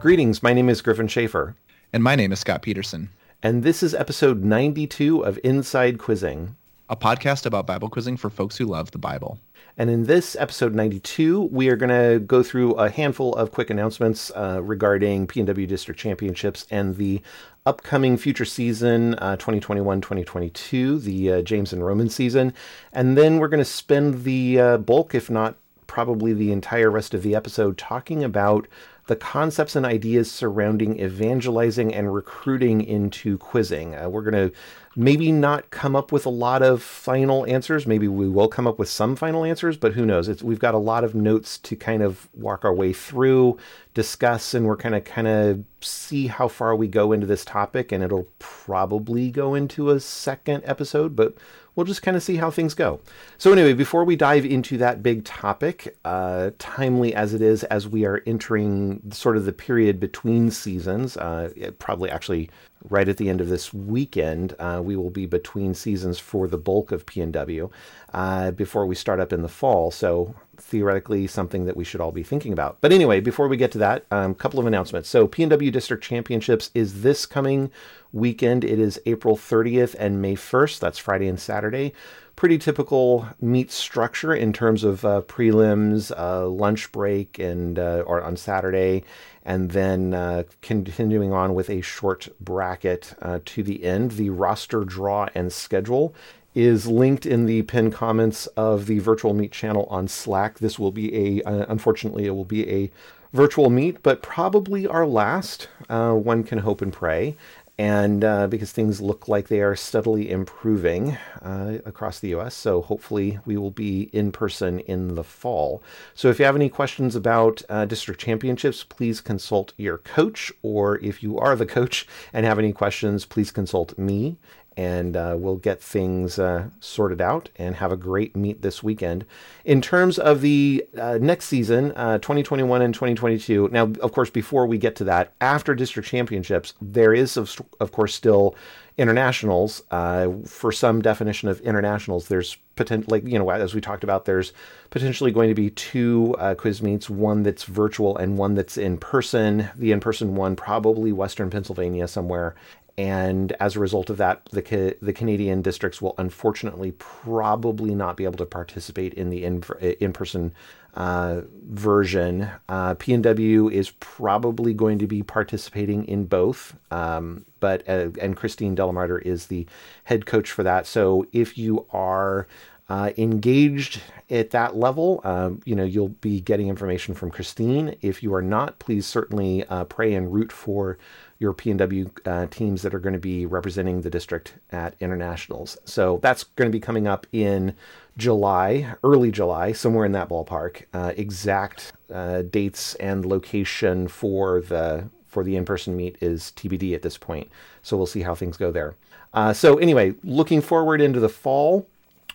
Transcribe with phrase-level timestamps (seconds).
[0.00, 1.54] Greetings, my name is Gryphon Shafer.
[1.92, 3.10] And my name is Scott Peterson.
[3.42, 6.56] And this is episode 92 of Inside Quizzing,
[6.88, 9.38] a podcast about Bible quizzing for folks who love the Bible.
[9.76, 13.68] And in this episode 92, we are going to go through a handful of quick
[13.68, 17.20] announcements uh, regarding PNW District Championships and the
[17.66, 22.54] upcoming future season, uh, 2021 2022, the uh, James and Roman season.
[22.94, 25.56] And then we're going to spend the uh, bulk, if not
[25.86, 28.66] probably the entire rest of the episode, talking about
[29.06, 33.94] the concepts and ideas surrounding evangelizing and recruiting into quizzing.
[33.94, 34.56] Uh, we're going to
[34.96, 37.86] maybe not come up with a lot of final answers.
[37.86, 40.28] Maybe we will come up with some final answers, but who knows?
[40.28, 43.56] It's, we've got a lot of notes to kind of walk our way through,
[43.94, 47.92] discuss, and we're kind of kind of see how far we go into this topic.
[47.92, 51.34] And it'll probably go into a second episode, but
[51.74, 53.00] we'll just kind of see how things go.
[53.38, 57.88] So, anyway, before we dive into that big topic, uh, timely as it is, as
[57.88, 62.50] we are entering sort of the period between seasons, uh, probably actually
[62.88, 66.56] right at the end of this weekend, uh, we will be between seasons for the
[66.56, 67.70] bulk of PNW
[68.14, 69.90] uh, before we start up in the fall.
[69.90, 72.78] So, theoretically, something that we should all be thinking about.
[72.80, 75.08] But anyway, before we get to that, a um, couple of announcements.
[75.08, 77.70] So, PNW District Championships is this coming
[78.12, 78.64] weekend.
[78.64, 80.80] It is April 30th and May 1st.
[80.80, 81.92] That's Friday and Saturday.
[82.36, 88.22] Pretty typical meet structure in terms of uh, prelims, uh, lunch break, and uh, or
[88.22, 89.04] on Saturday,
[89.44, 94.12] and then uh, continuing on with a short bracket uh, to the end.
[94.12, 96.14] The roster draw and schedule
[96.54, 100.58] is linked in the pinned comments of the virtual meet channel on Slack.
[100.58, 102.90] This will be a, uh, unfortunately, it will be a
[103.32, 105.68] virtual meet, but probably our last.
[105.88, 107.36] Uh, one can hope and pray
[107.80, 112.54] and uh, because things look like they are steadily improving uh, across the US.
[112.54, 115.82] So hopefully we will be in person in the fall.
[116.12, 120.98] So if you have any questions about uh, district championships, please consult your coach, or
[120.98, 124.36] if you are the coach and have any questions, please consult me
[124.80, 129.26] and uh, we'll get things uh, sorted out and have a great meet this weekend.
[129.66, 134.66] In terms of the uh, next season, uh, 2021 and 2022, now, of course, before
[134.66, 138.56] we get to that, after district championships, there is, of, of course, still
[138.96, 139.82] internationals.
[139.90, 144.24] Uh, for some definition of internationals, there's potential, like, you know, as we talked about,
[144.24, 144.52] there's
[144.90, 148.98] potentially going to be two uh, quiz meets, one that's virtual and one that's in
[148.98, 149.70] person.
[149.76, 152.54] The in person one, probably Western Pennsylvania somewhere,
[153.00, 158.24] and as a result of that, the the Canadian districts will unfortunately probably not be
[158.24, 159.64] able to participate in the in
[160.00, 160.52] in person
[160.94, 162.50] uh, version.
[162.68, 168.76] Uh, PNW is probably going to be participating in both, um, but uh, and Christine
[168.76, 169.66] Delamarter is the
[170.04, 170.86] head coach for that.
[170.86, 172.46] So if you are
[172.90, 177.96] uh, engaged at that level, um, you know you'll be getting information from Christine.
[178.02, 180.98] If you are not, please certainly uh, pray and root for
[181.40, 185.76] your PNW uh, teams that are going to be representing the district at internationals.
[185.86, 187.74] So that's going to be coming up in
[188.18, 190.84] July, early July, somewhere in that ballpark.
[190.92, 197.02] Uh, exact uh, dates and location for the for the in-person meet is TBD at
[197.02, 197.48] this point.
[197.82, 198.96] So we'll see how things go there.
[199.32, 201.86] Uh, so anyway, looking forward into the fall,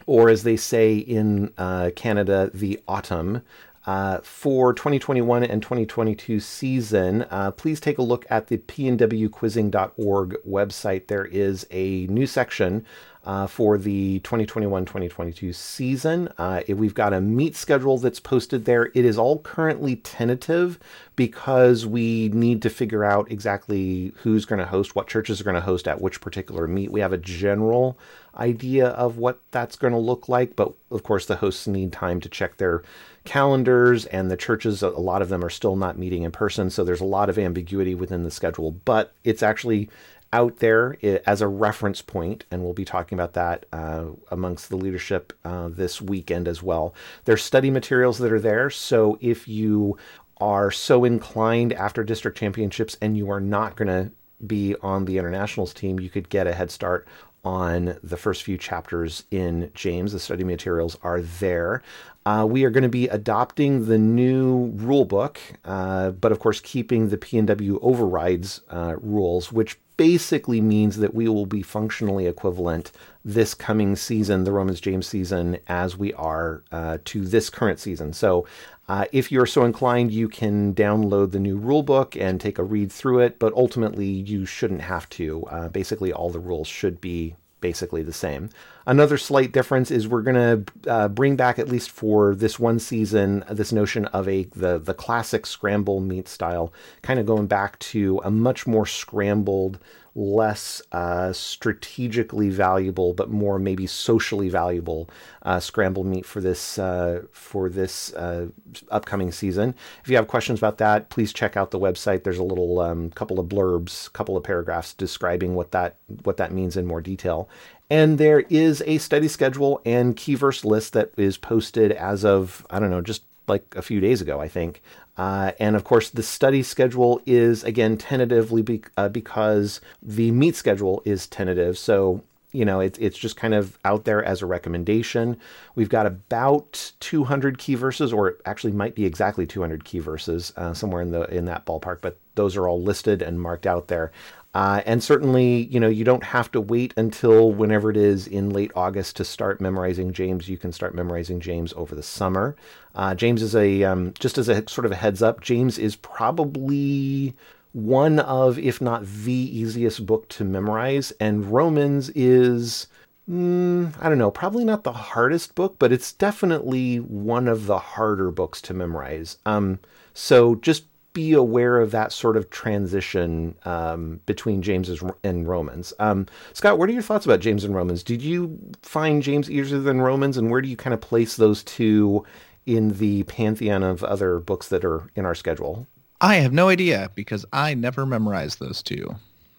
[0.08, 3.42] or as they say in uh, Canada, the autumn.
[3.86, 11.08] Uh, for 2021 and 2022 season, uh, please take a look at the pnwquizzing.org website.
[11.08, 12.84] There is a new section
[13.26, 16.30] uh, for the 2021 2022 season.
[16.38, 18.86] Uh, we've got a meet schedule that's posted there.
[18.94, 20.80] It is all currently tentative
[21.16, 25.56] because we need to figure out exactly who's going to host, what churches are going
[25.56, 26.92] to host at which particular meet.
[26.92, 27.98] We have a general
[28.38, 32.20] idea of what that's going to look like, but of course, the hosts need time
[32.22, 32.84] to check their
[33.24, 36.84] calendars, and the churches, a lot of them are still not meeting in person, so
[36.84, 39.90] there's a lot of ambiguity within the schedule, but it's actually
[40.34, 44.76] out there as a reference point, and we'll be talking about that uh, amongst the
[44.76, 46.94] leadership uh, this weekend as well.
[47.24, 49.98] There's study materials that are there, so if you
[50.38, 54.12] are so inclined after district championships and you are not going to
[54.46, 57.08] be on the internationals team, you could get a head start
[57.46, 60.12] on the first few chapters in James.
[60.12, 61.84] The study materials are there.
[62.26, 66.60] Uh, we are going to be adopting the new rule book, uh, but of course
[66.60, 72.92] keeping the PNW overrides uh, rules, which basically means that we will be functionally equivalent
[73.24, 78.14] this coming season, the Romans James season, as we are uh, to this current season.
[78.14, 78.46] So,
[78.88, 82.64] uh, if you're so inclined, you can download the new rule book and take a
[82.64, 85.44] read through it, but ultimately, you shouldn't have to.
[85.46, 88.50] Uh, basically, all the rules should be basically the same.
[88.86, 92.80] Another slight difference is we're going to uh, bring back at least for this one
[92.80, 96.72] season this notion of a the the classic scramble meet style,
[97.02, 99.80] kind of going back to a much more scrambled
[100.16, 105.10] less uh, strategically valuable, but more maybe socially valuable
[105.42, 108.48] uh, scrambled meet for this uh, for this uh,
[108.90, 109.76] upcoming season.
[110.04, 112.24] If you have questions about that, please check out the website.
[112.24, 116.54] There's a little um, couple of blurbs, couple of paragraphs describing what that what that
[116.54, 117.50] means in more detail.
[117.90, 122.66] And there is a study schedule and key verse list that is posted as of
[122.70, 124.82] I don't know just like a few days ago, I think.
[125.18, 130.56] Uh, and of course, the study schedule is again tentatively be, uh, because the meet
[130.56, 131.78] schedule is tentative.
[131.78, 132.24] So
[132.56, 135.38] you know, it's it's just kind of out there as a recommendation.
[135.76, 140.54] We've got about 200 key verses, or it actually might be exactly 200 key verses,
[140.56, 142.00] uh, somewhere in the in that ballpark.
[142.00, 144.12] But those are all listed and marked out there.
[144.56, 148.50] Uh, and certainly, you know, you don't have to wait until whenever it is in
[148.50, 150.48] late August to start memorizing James.
[150.48, 152.56] You can start memorizing James over the summer.
[152.96, 155.98] Uh, James is a, um, just as a sort of a heads up, James is
[155.98, 157.36] probably
[157.74, 161.12] one of, if not the easiest book to memorize.
[161.20, 162.88] And Romans is,
[163.30, 167.78] mm, I don't know, probably not the hardest book, but it's definitely one of the
[167.78, 169.38] harder books to memorize.
[169.46, 169.80] Um,
[170.14, 175.94] so just be aware of that sort of transition um, between James and Romans.
[175.98, 178.04] Um, Scott, what are your thoughts about James and Romans?
[178.04, 181.64] Did you find James easier than Romans, and where do you kind of place those
[181.64, 182.24] two
[182.68, 185.88] in the pantheon of other books that are in our schedule?
[186.22, 189.16] I have no idea because I never memorized those two.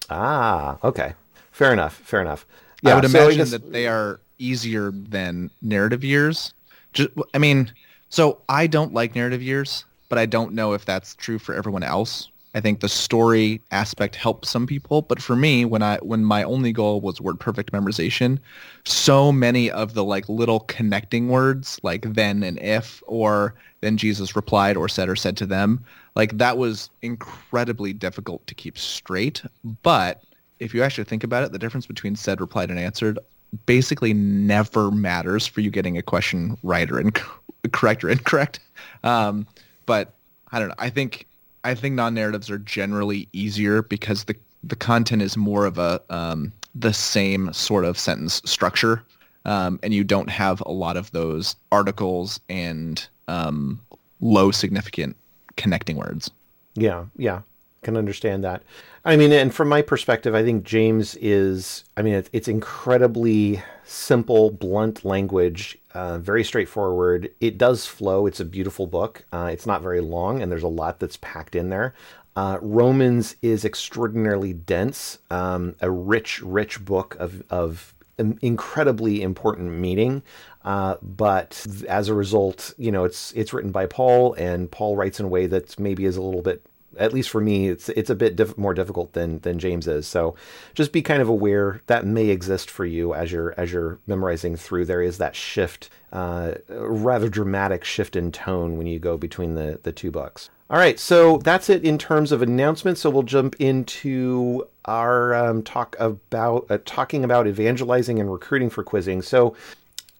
[0.09, 1.15] Ah, okay,
[1.51, 2.45] fair enough, fair enough.
[2.83, 3.51] Yeah, I would so imagine I guess...
[3.51, 6.53] that they are easier than narrative years.
[6.93, 7.71] Just, I mean,
[8.09, 11.83] so I don't like narrative years but I don't know if that's true for everyone
[11.83, 12.29] else.
[12.55, 16.41] I think the story aspect helps some people, but for me, when I when my
[16.43, 18.39] only goal was word perfect memorization,
[18.83, 24.35] so many of the like little connecting words, like then and if, or then Jesus
[24.35, 25.83] replied or said or said to them,
[26.15, 29.43] like that was incredibly difficult to keep straight.
[29.83, 30.23] But
[30.59, 33.19] if you actually think about it, the difference between said, replied, and answered
[33.65, 37.23] basically never matters for you getting a question right or inc-
[37.71, 38.59] correct or incorrect.
[39.03, 39.47] Um,
[39.87, 40.13] but
[40.51, 40.75] I don't know.
[40.77, 41.25] I think
[41.63, 46.53] I think non-narratives are generally easier because the the content is more of a um,
[46.75, 49.03] the same sort of sentence structure,
[49.45, 53.79] um, and you don't have a lot of those articles and um,
[54.21, 55.15] low significant
[55.55, 56.29] connecting words.
[56.75, 57.41] Yeah, yeah,
[57.81, 58.61] can understand that.
[59.03, 61.83] I mean, and from my perspective, I think James is.
[61.95, 67.31] I mean, it's, it's incredibly simple, blunt language, uh, very straightforward.
[67.39, 68.27] It does flow.
[68.27, 69.25] It's a beautiful book.
[69.31, 71.93] Uh, it's not very long, and there's a lot that's packed in there.
[72.35, 77.95] Uh, Romans is extraordinarily dense, um, a rich, rich book of, of
[78.41, 80.21] incredibly important meaning.
[80.63, 85.19] Uh, but as a result, you know, it's it's written by Paul, and Paul writes
[85.19, 86.63] in a way that maybe is a little bit
[86.97, 90.07] at least for me, it's it's a bit diff- more difficult than than James is.
[90.07, 90.35] So
[90.73, 94.55] just be kind of aware that may exist for you as you're as you're memorizing
[94.55, 94.85] through.
[94.85, 99.79] There is that shift, uh, rather dramatic shift in tone when you go between the
[99.83, 100.49] the two books.
[100.69, 102.99] All right, so that's it in terms of announcements.
[102.99, 108.83] So we'll jump into our um, talk about uh, talking about evangelizing and recruiting for
[108.83, 109.21] quizzing.
[109.21, 109.55] So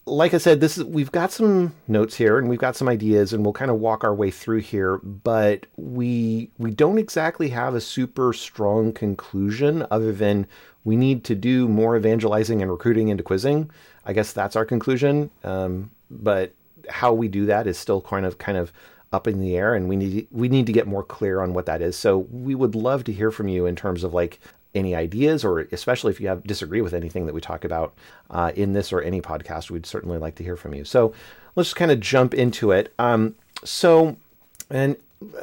[0.08, 3.34] like I said, this is we've got some notes here and we've got some ideas
[3.34, 7.76] and we'll kind of walk our way through here, but we we don't exactly have
[7.76, 10.48] a super strong conclusion other than
[10.84, 13.70] we need to do more evangelizing and recruiting into quizzing.
[14.06, 15.30] I guess that's our conclusion.
[15.44, 16.54] Um, but
[16.90, 18.72] how we do that is still kind of kind of
[19.14, 21.66] up in the air and we need we need to get more clear on what
[21.66, 21.98] that is.
[21.98, 24.40] So we would love to hear from you in terms of like
[24.76, 27.94] any ideas, or especially if you have disagree with anything that we talk about
[28.30, 30.86] uh, in this or any podcast, we'd certainly like to hear from you.
[30.86, 31.14] So
[31.56, 32.94] let's just kind of jump into it.
[33.00, 34.18] Um, so,
[34.70, 34.96] and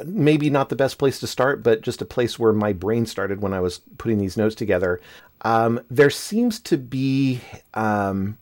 [0.05, 3.41] maybe not the best place to start, but just a place where my brain started
[3.41, 5.01] when I was putting these notes together.
[5.41, 7.41] Um, there seems to be
[7.73, 8.37] um,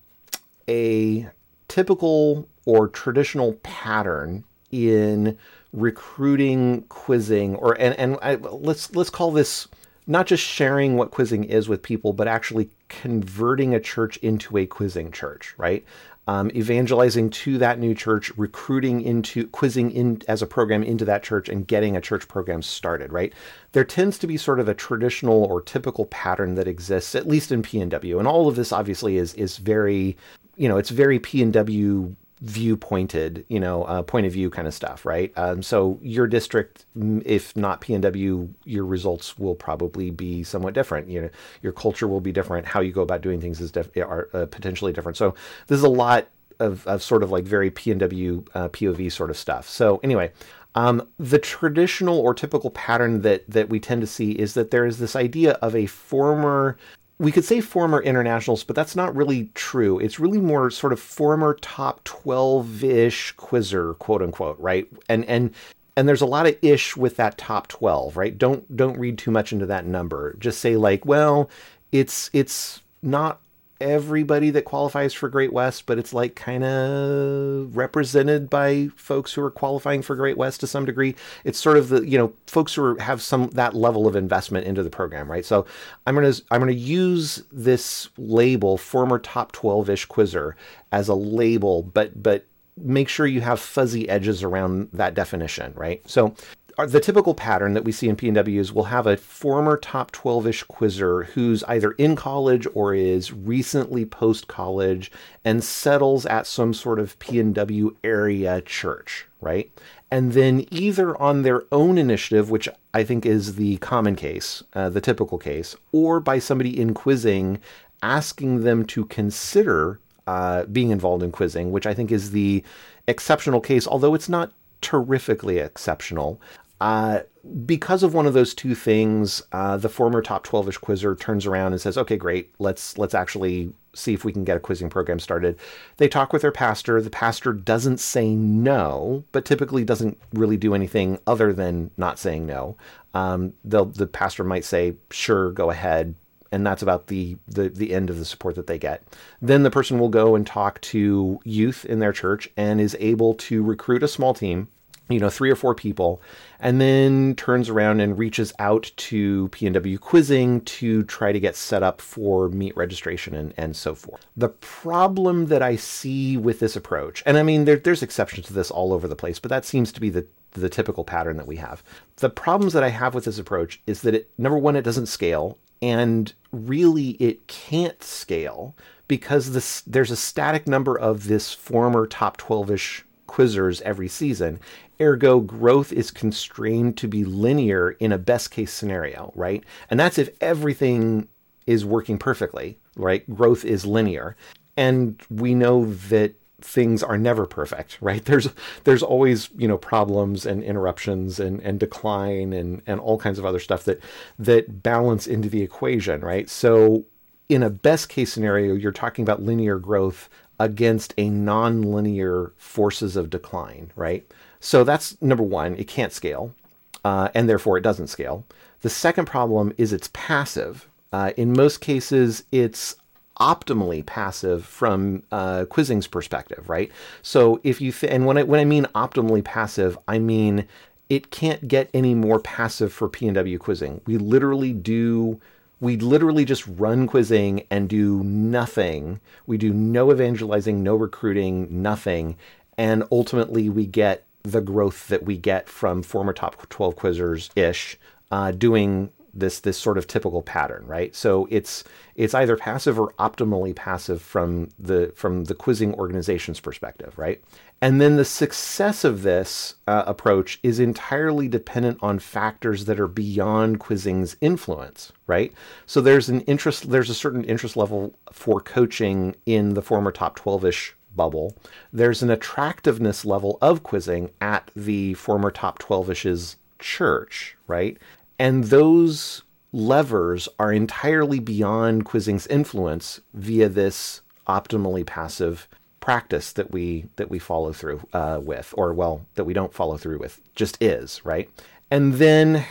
[0.69, 1.27] a
[1.67, 5.37] typical or traditional pattern in
[5.73, 9.67] recruiting quizzing or and and I, let's let's call this
[10.07, 14.65] not just sharing what quizzing is with people, but actually converting a church into a
[14.65, 15.83] quizzing church, right?
[16.25, 21.21] Um, evangelizing to that new church, recruiting into quizzing in as a program into that
[21.21, 23.11] church, and getting a church program started.
[23.11, 23.33] Right
[23.73, 27.51] there tends to be sort of a traditional or typical pattern that exists, at least
[27.51, 30.15] in P and W, and all of this obviously is is very,
[30.55, 34.67] you know, it's very P and W viewpointed, you know, uh, point of view kind
[34.67, 35.31] of stuff, right?
[35.37, 36.85] Um, so your district,
[37.23, 41.07] if not PNW, your results will probably be somewhat different.
[41.07, 41.29] You know,
[41.61, 42.67] your culture will be different.
[42.67, 45.17] How you go about doing things is def- are uh, potentially different.
[45.17, 45.35] So
[45.67, 46.27] this is a lot
[46.59, 49.69] of, of sort of like very PNW uh, POV sort of stuff.
[49.69, 50.33] So anyway,
[50.75, 54.85] um, the traditional or typical pattern that that we tend to see is that there
[54.85, 56.77] is this idea of a former
[57.23, 59.97] we could say former internationals, but that's not really true.
[59.97, 64.87] It's really more sort of former top 12-ish quizzer, quote unquote, right?
[65.07, 65.53] And and
[65.95, 68.37] and there's a lot of ish with that top 12, right?
[68.37, 70.35] Don't don't read too much into that number.
[70.37, 71.49] Just say like, well,
[71.93, 73.39] it's it's not
[73.83, 79.43] everybody that qualifies for Great West, but it's like kind of represented by folks who
[79.43, 81.15] are qualifying for Great West to some degree.
[81.43, 84.65] It's sort of the you know folks who are, have some that level of investment
[84.65, 85.45] into the program, right?
[85.45, 85.65] So
[86.07, 90.55] I'm gonna I'm gonna use this label, former top 12ish quizzer,
[90.91, 92.45] as a label, but but
[92.77, 96.01] make sure you have fuzzy edges around that definition, right?
[96.09, 96.35] So
[96.77, 100.63] the typical pattern that we see in PNW is we'll have a former top 12-ish
[100.63, 105.11] quizzer who's either in college or is recently post-college
[105.45, 109.71] and settles at some sort of PNW area church, right?
[110.09, 114.89] And then either on their own initiative, which I think is the common case, uh,
[114.89, 117.59] the typical case, or by somebody in quizzing
[118.01, 122.63] asking them to consider uh, being involved in quizzing, which I think is the
[123.07, 124.51] exceptional case, although it's not
[124.81, 126.39] terrifically exceptional.
[126.83, 127.21] Uh,
[127.65, 131.71] because of one of those two things, uh, the former top 12ish quizzer turns around
[131.71, 132.53] and says, "Okay, great.
[132.59, 135.57] Let's let's actually see if we can get a quizzing program started."
[135.95, 137.01] They talk with their pastor.
[137.01, 142.45] The pastor doesn't say no, but typically doesn't really do anything other than not saying
[142.45, 142.75] no.
[143.13, 146.15] Um, the pastor might say, "Sure, go ahead,"
[146.51, 149.03] and that's about the, the the end of the support that they get.
[149.41, 153.35] Then the person will go and talk to youth in their church and is able
[153.35, 154.67] to recruit a small team
[155.09, 156.21] you know, three or four people,
[156.59, 161.83] and then turns around and reaches out to PNW Quizzing to try to get set
[161.83, 164.25] up for meet registration and, and so forth.
[164.37, 168.53] The problem that I see with this approach, and I mean, there, there's exceptions to
[168.53, 171.47] this all over the place, but that seems to be the the typical pattern that
[171.47, 171.83] we have.
[172.17, 175.07] The problems that I have with this approach is that it number one, it doesn't
[175.07, 178.75] scale, and really it can't scale
[179.07, 184.59] because this there's a static number of this former top 12ish quizzers every season.
[185.01, 189.63] Ergo, growth is constrained to be linear in a best case scenario, right?
[189.89, 191.27] And that's if everything
[191.65, 193.27] is working perfectly, right?
[193.33, 194.35] Growth is linear.
[194.75, 198.23] And we know that things are never perfect, right?
[198.25, 198.49] There's
[198.83, 203.45] there's always, you know, problems and interruptions and, and decline and, and all kinds of
[203.45, 203.99] other stuff that
[204.39, 206.49] that balance into the equation, right?
[206.49, 207.05] So
[207.49, 213.29] in a best case scenario, you're talking about linear growth against a non-linear forces of
[213.29, 214.25] decline, right?
[214.63, 216.55] So that's number one, it can't scale,
[217.03, 218.45] uh, and therefore it doesn't scale.
[218.79, 220.87] The second problem is it's passive.
[221.11, 222.95] Uh, in most cases, it's
[223.41, 226.89] optimally passive from uh, quizzing's perspective, right?
[227.21, 230.65] So if you th- and when I when I mean optimally passive, I mean
[231.09, 233.99] it can't get any more passive for P and W quizzing.
[234.07, 235.41] We literally do
[235.81, 239.19] we literally just run quizzing and do nothing.
[239.45, 242.37] We do no evangelizing, no recruiting, nothing.
[242.77, 247.97] And ultimately, we get the growth that we get from former top 12 quizzers ish
[248.31, 251.15] uh, doing this this sort of typical pattern, right?
[251.15, 251.83] So it's
[252.15, 257.43] it's either passive or optimally passive from the from the quizzing organization's perspective, right?
[257.81, 263.07] And then the success of this uh, approach is entirely dependent on factors that are
[263.07, 265.51] beyond quizzing's influence, right?
[265.85, 270.39] So there's an interest, there's a certain interest level for coaching in the former top
[270.39, 271.55] 12ish bubble.
[271.91, 277.97] There's an attractiveness level of quizzing at the former top 12ish's church, right?
[278.39, 285.67] And those levers are entirely beyond quizzing's influence via this optimally passive
[285.99, 289.97] practice that we that we follow through uh, with, or well, that we don't follow
[289.97, 291.49] through with, just is right.
[291.89, 292.65] And then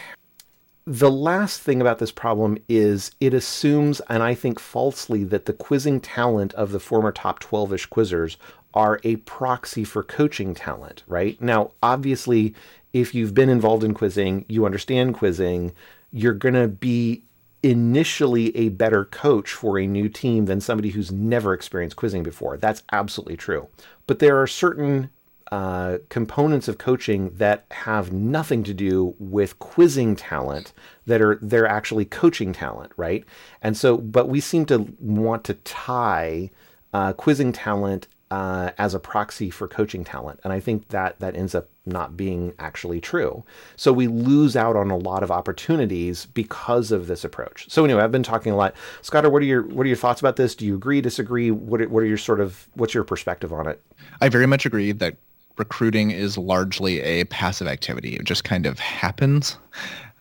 [0.84, 5.52] the last thing about this problem is it assumes, and I think falsely, that the
[5.52, 8.36] quizzing talent of the former top 12 ish quizzers
[8.74, 11.40] are a proxy for coaching talent, right?
[11.40, 12.54] Now, obviously,
[12.92, 15.72] if you've been involved in quizzing, you understand quizzing,
[16.10, 17.22] you're going to be
[17.62, 22.56] initially a better coach for a new team than somebody who's never experienced quizzing before.
[22.56, 23.68] That's absolutely true.
[24.06, 25.10] But there are certain
[25.52, 30.72] uh, components of coaching that have nothing to do with quizzing talent
[31.04, 33.22] that are they're actually coaching talent, right?
[33.60, 36.50] And so, but we seem to want to tie
[36.94, 40.40] uh, quizzing talent uh, as a proxy for coaching talent.
[40.42, 43.44] And I think that that ends up not being actually true.
[43.76, 47.66] So we lose out on a lot of opportunities because of this approach.
[47.68, 48.74] So anyway, I've been talking a lot.
[49.02, 50.54] Scott, what are your what are your thoughts about this?
[50.54, 51.50] Do you agree, disagree?
[51.50, 53.82] What are, what are your sort of what's your perspective on it?
[54.22, 55.16] I very much agree that
[55.56, 58.16] recruiting is largely a passive activity.
[58.16, 59.56] It just kind of happens.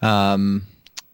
[0.01, 0.63] Um,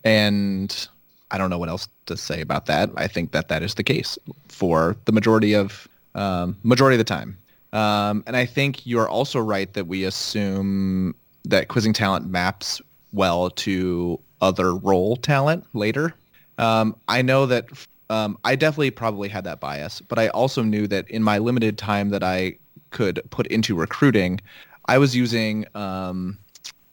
[0.03, 0.88] and
[1.31, 2.89] I don't know what else to say about that.
[2.95, 7.03] I think that that is the case for the majority of um, majority of the
[7.03, 7.38] time.
[7.74, 11.13] Um, and I think you're also right that we assume
[11.45, 12.81] that quizzing talent maps
[13.13, 16.13] well to other role talent later.
[16.57, 17.65] Um, I know that
[18.09, 21.77] um, I definitely probably had that bias, but I also knew that in my limited
[21.77, 22.57] time that I
[22.91, 24.39] could put into recruiting,
[24.86, 26.38] I was using um,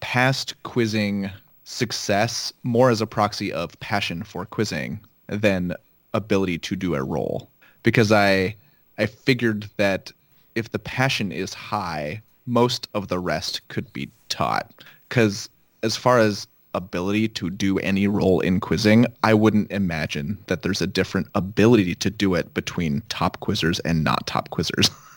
[0.01, 1.31] past quizzing
[1.65, 5.75] success more as a proxy of passion for quizzing than
[6.13, 7.49] ability to do a role
[7.83, 8.55] because I
[8.99, 10.13] I figured that
[10.55, 14.71] if the passion is high, most of the rest could be taught.
[15.09, 15.49] Because
[15.83, 20.83] as far as ability to do any role in quizzing, I wouldn't imagine that there's
[20.83, 24.91] a different ability to do it between top quizzers and not top quizzers.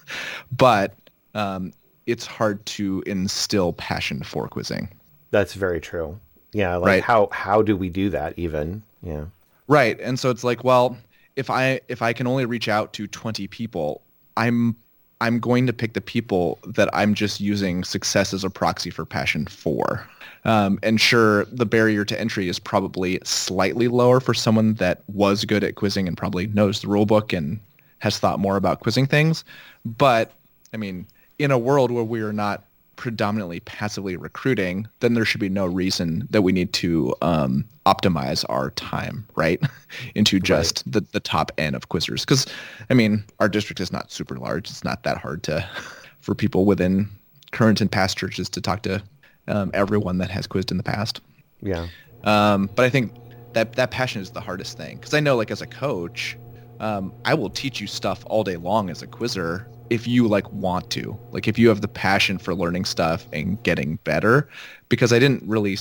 [0.51, 0.93] but
[1.35, 1.73] um,
[2.05, 4.89] it's hard to instill passion for quizzing.
[5.31, 6.19] That's very true.
[6.53, 7.03] Yeah, like right.
[7.03, 8.81] how how do we do that even?
[9.03, 9.25] Yeah.
[9.67, 9.99] Right.
[9.99, 10.97] And so it's like, well,
[11.35, 14.01] if I if I can only reach out to 20 people,
[14.37, 14.75] I'm
[15.19, 19.05] I'm going to pick the people that I'm just using success as a proxy for
[19.05, 20.07] passion for.
[20.45, 25.43] Um, and sure, the barrier to entry is probably slightly lower for someone that was
[25.43, 27.59] good at quizzing and probably knows the rule book and
[27.99, 29.43] has thought more about quizzing things.
[29.85, 30.31] But
[30.73, 31.07] I mean,
[31.39, 32.63] in a world where we are not
[32.97, 38.43] predominantly passively recruiting, then there should be no reason that we need to um, optimize
[38.49, 39.61] our time, right,
[40.15, 40.93] into just right.
[40.93, 42.21] the, the top end of quizzers.
[42.21, 42.45] Because,
[42.89, 44.69] I mean, our district is not super large.
[44.69, 45.65] It's not that hard to
[46.19, 47.07] for people within
[47.51, 49.01] current and past churches to talk to
[49.47, 51.21] um, everyone that has quizzed in the past.
[51.61, 51.87] Yeah.
[52.23, 53.13] Um, but I think
[53.53, 56.35] that that passion is the hardest thing because I know, like, as a coach,
[56.79, 60.51] um, I will teach you stuff all day long as a quizzer if you like
[60.51, 61.17] want to.
[61.31, 64.49] Like if you have the passion for learning stuff and getting better.
[64.89, 65.78] Because i didn't really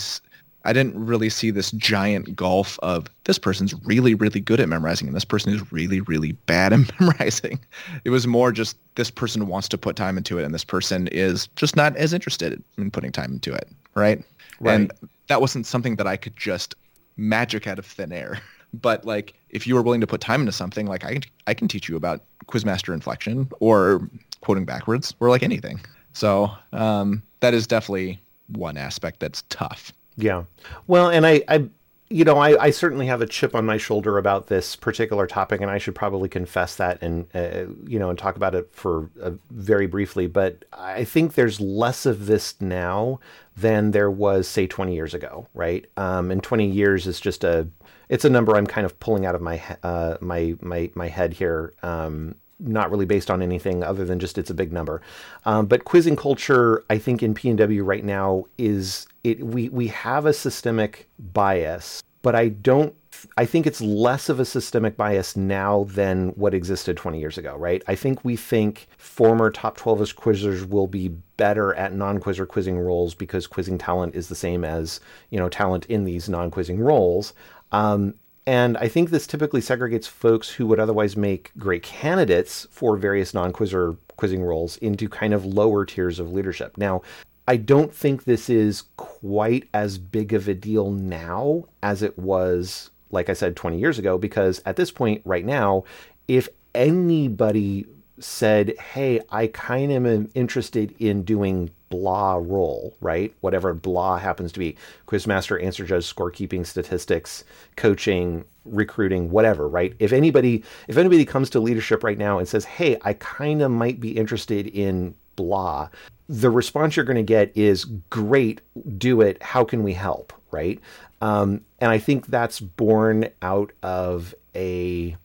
[0.65, 5.07] i didn't really see this giant gulf of this person's really really good at memorizing
[5.07, 7.61] and this person is really really bad at memorizing.
[8.05, 11.07] It was more just this person wants to put time into it and this person
[11.09, 14.25] is just not as interested in putting time into it right,
[14.59, 14.75] right.
[14.75, 14.93] and
[15.29, 16.75] that wasn't something that i could just
[17.17, 18.41] magic out of thin air
[18.83, 21.55] but like if you are willing to put time into something like i can i
[21.55, 24.09] can teach you about quizmaster inflection or
[24.41, 25.81] quoting backwards or like anything
[26.13, 30.45] so um, that is definitely one aspect that's tough yeah
[30.87, 31.69] well and i i
[32.09, 35.61] you know, I, I, certainly have a chip on my shoulder about this particular topic,
[35.61, 39.11] and I should probably confess that and uh, you know and talk about it for
[39.21, 40.29] uh, very briefly.
[40.29, 43.19] But I think there's less of this now
[43.57, 45.85] than there was, say, 20 years ago, right?
[45.97, 47.67] Um, and 20 years is just a
[48.09, 51.33] it's a number I'm kind of pulling out of my uh, my my my head
[51.33, 51.75] here.
[51.83, 55.03] Um, not really based on anything other than just it's a big number.
[55.45, 59.69] Um, but quizzing culture, I think in P and W right now is it we
[59.69, 62.95] we have a systemic bias, but I don't.
[63.39, 67.57] I think it's less of a systemic bias now than what existed 20 years ago,
[67.57, 67.83] right?
[67.89, 73.15] I think we think former top 12 quizzers will be better at non-quizzer quizzing roles
[73.15, 77.33] because quizzing talent is the same as, you know, talent in these non-quizzing roles.
[77.73, 78.15] Um,
[78.47, 83.35] and I think this typically segregates folks who would otherwise make great candidates for various
[83.35, 86.77] non quizzer quizzing roles into kind of lower tiers of leadership.
[86.77, 87.03] Now,
[87.49, 92.91] I don't think this is quite as big of a deal now as it was,
[93.11, 95.85] like I said, 20 years ago, because at this point, right now,
[96.29, 97.87] if anybody
[98.19, 103.35] said, Hey, I kind of am interested in doing blah role, right?
[103.41, 107.45] Whatever blah happens to be quizmaster, answer judge, scorekeeping, statistics,
[107.77, 109.95] coaching, recruiting, whatever, right?
[109.99, 113.71] If anybody if anybody comes to leadership right now and says, "Hey, I kind of
[113.71, 115.89] might be interested in blah,"
[116.29, 118.61] the response you're going to get is, "Great,
[118.99, 119.43] do it.
[119.43, 120.81] How can we help?" Right?
[121.21, 125.17] Um, and I think that's born out of a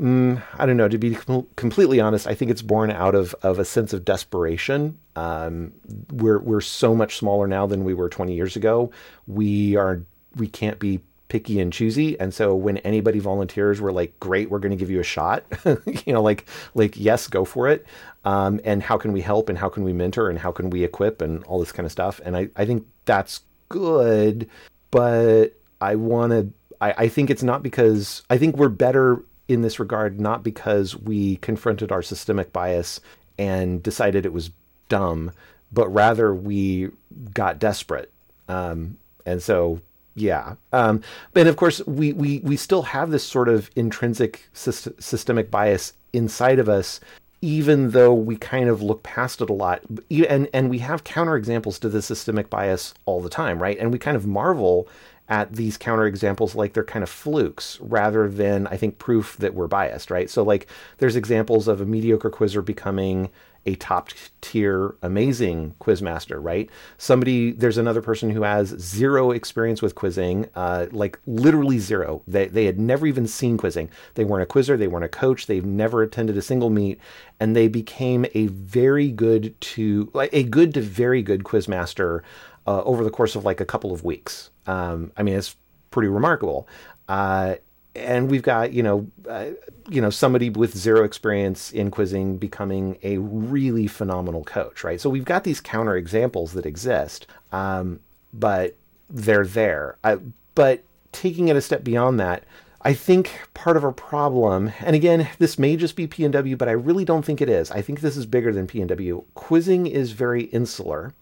[0.00, 0.88] Mm, I don't know.
[0.88, 4.04] To be com- completely honest, I think it's born out of, of a sense of
[4.04, 4.98] desperation.
[5.18, 5.72] Um,
[6.12, 8.92] we're we're so much smaller now than we were 20 years ago.
[9.26, 10.02] We are
[10.36, 14.60] we can't be picky and choosy, and so when anybody volunteers, we're like, great, we're
[14.60, 15.44] going to give you a shot.
[15.64, 17.84] you know, like like yes, go for it.
[18.24, 19.48] Um, and how can we help?
[19.48, 20.30] And how can we mentor?
[20.30, 21.20] And how can we equip?
[21.20, 22.20] And all this kind of stuff.
[22.24, 24.48] And I I think that's good,
[24.90, 25.48] but
[25.80, 26.48] I want to.
[26.80, 30.94] I, I think it's not because I think we're better in this regard not because
[30.94, 33.00] we confronted our systemic bias
[33.38, 34.50] and decided it was
[34.88, 35.32] dumb,
[35.72, 36.90] but rather we
[37.34, 38.10] got desperate.
[38.48, 38.96] Um,
[39.26, 39.80] and so,
[40.14, 40.54] yeah.
[40.72, 41.02] Um,
[41.34, 45.92] and of course, we, we, we still have this sort of intrinsic syst- systemic bias
[46.12, 47.00] inside of us,
[47.40, 49.82] even though we kind of look past it a lot.
[50.10, 53.78] And, and we have counterexamples to the systemic bias all the time, right?
[53.78, 54.88] And we kind of marvel
[55.28, 59.66] at these counterexamples like they're kind of flukes rather than I think proof that we're
[59.66, 60.30] biased, right?
[60.30, 60.66] So like
[60.98, 63.28] there's examples of a mediocre quizzer becoming
[63.66, 66.70] a top tier amazing quizmaster, right?
[66.96, 72.22] Somebody there's another person who has zero experience with quizzing, uh, like literally zero.
[72.26, 73.90] They they had never even seen quizzing.
[74.14, 76.98] They weren't a quizzer, they weren't a coach, they've never attended a single meet,
[77.40, 82.22] and they became a very good to like a good to very good quizmaster
[82.66, 84.50] uh, over the course of like a couple of weeks.
[84.66, 85.56] Um, I mean, it's
[85.90, 86.68] pretty remarkable.
[87.08, 87.56] Uh,
[87.98, 89.46] and we've got you know uh,
[89.88, 95.10] you know somebody with zero experience in quizzing becoming a really phenomenal coach right so
[95.10, 98.00] we've got these counter examples that exist um,
[98.32, 98.76] but
[99.10, 100.18] they're there I,
[100.54, 100.82] but
[101.12, 102.44] taking it a step beyond that
[102.82, 106.72] I think part of our problem, and again, this may just be PNW, but I
[106.72, 107.72] really don't think it is.
[107.72, 109.24] I think this is bigger than PNW.
[109.34, 111.12] Quizzing is very insular.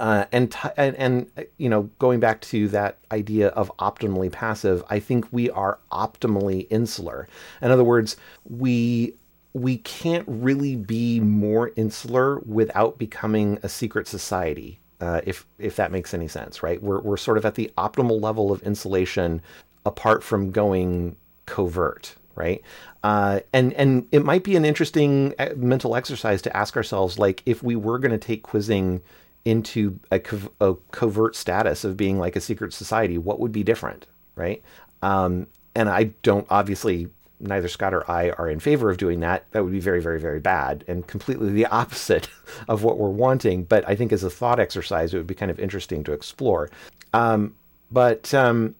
[0.00, 4.82] Uh, and, t- and and you know, going back to that idea of optimally passive,
[4.90, 7.28] I think we are optimally insular.
[7.62, 8.16] In other words,
[8.48, 9.14] we
[9.52, 14.80] we can't really be more insular without becoming a secret society.
[15.00, 16.82] Uh, if if that makes any sense, right?
[16.82, 19.42] We're we're sort of at the optimal level of insulation,
[19.86, 22.62] apart from going covert, right?
[23.02, 27.42] Uh, and and it might be an interesting uh, mental exercise to ask ourselves, like,
[27.44, 29.02] if we were going to take quizzing
[29.44, 30.20] into a,
[30.60, 34.62] a, covert status of being like a secret society, what would be different, right?
[35.02, 37.08] Um, and I don't obviously
[37.40, 39.44] neither Scott or I are in favor of doing that.
[39.50, 42.28] That would be very, very, very bad and completely the opposite
[42.68, 43.64] of what we're wanting.
[43.64, 46.70] But I think as a thought exercise, it would be kind of interesting to explore.
[47.12, 47.54] Um,
[47.90, 48.74] but um,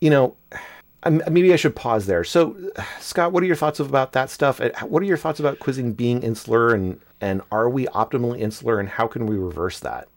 [0.00, 0.36] you know,
[1.10, 2.24] maybe I should pause there.
[2.24, 2.56] So,
[3.00, 4.60] Scott, what are your thoughts about that stuff?
[4.82, 8.88] What are your thoughts about quizzing being insular and and are we optimally insular and
[8.88, 10.08] how can we reverse that?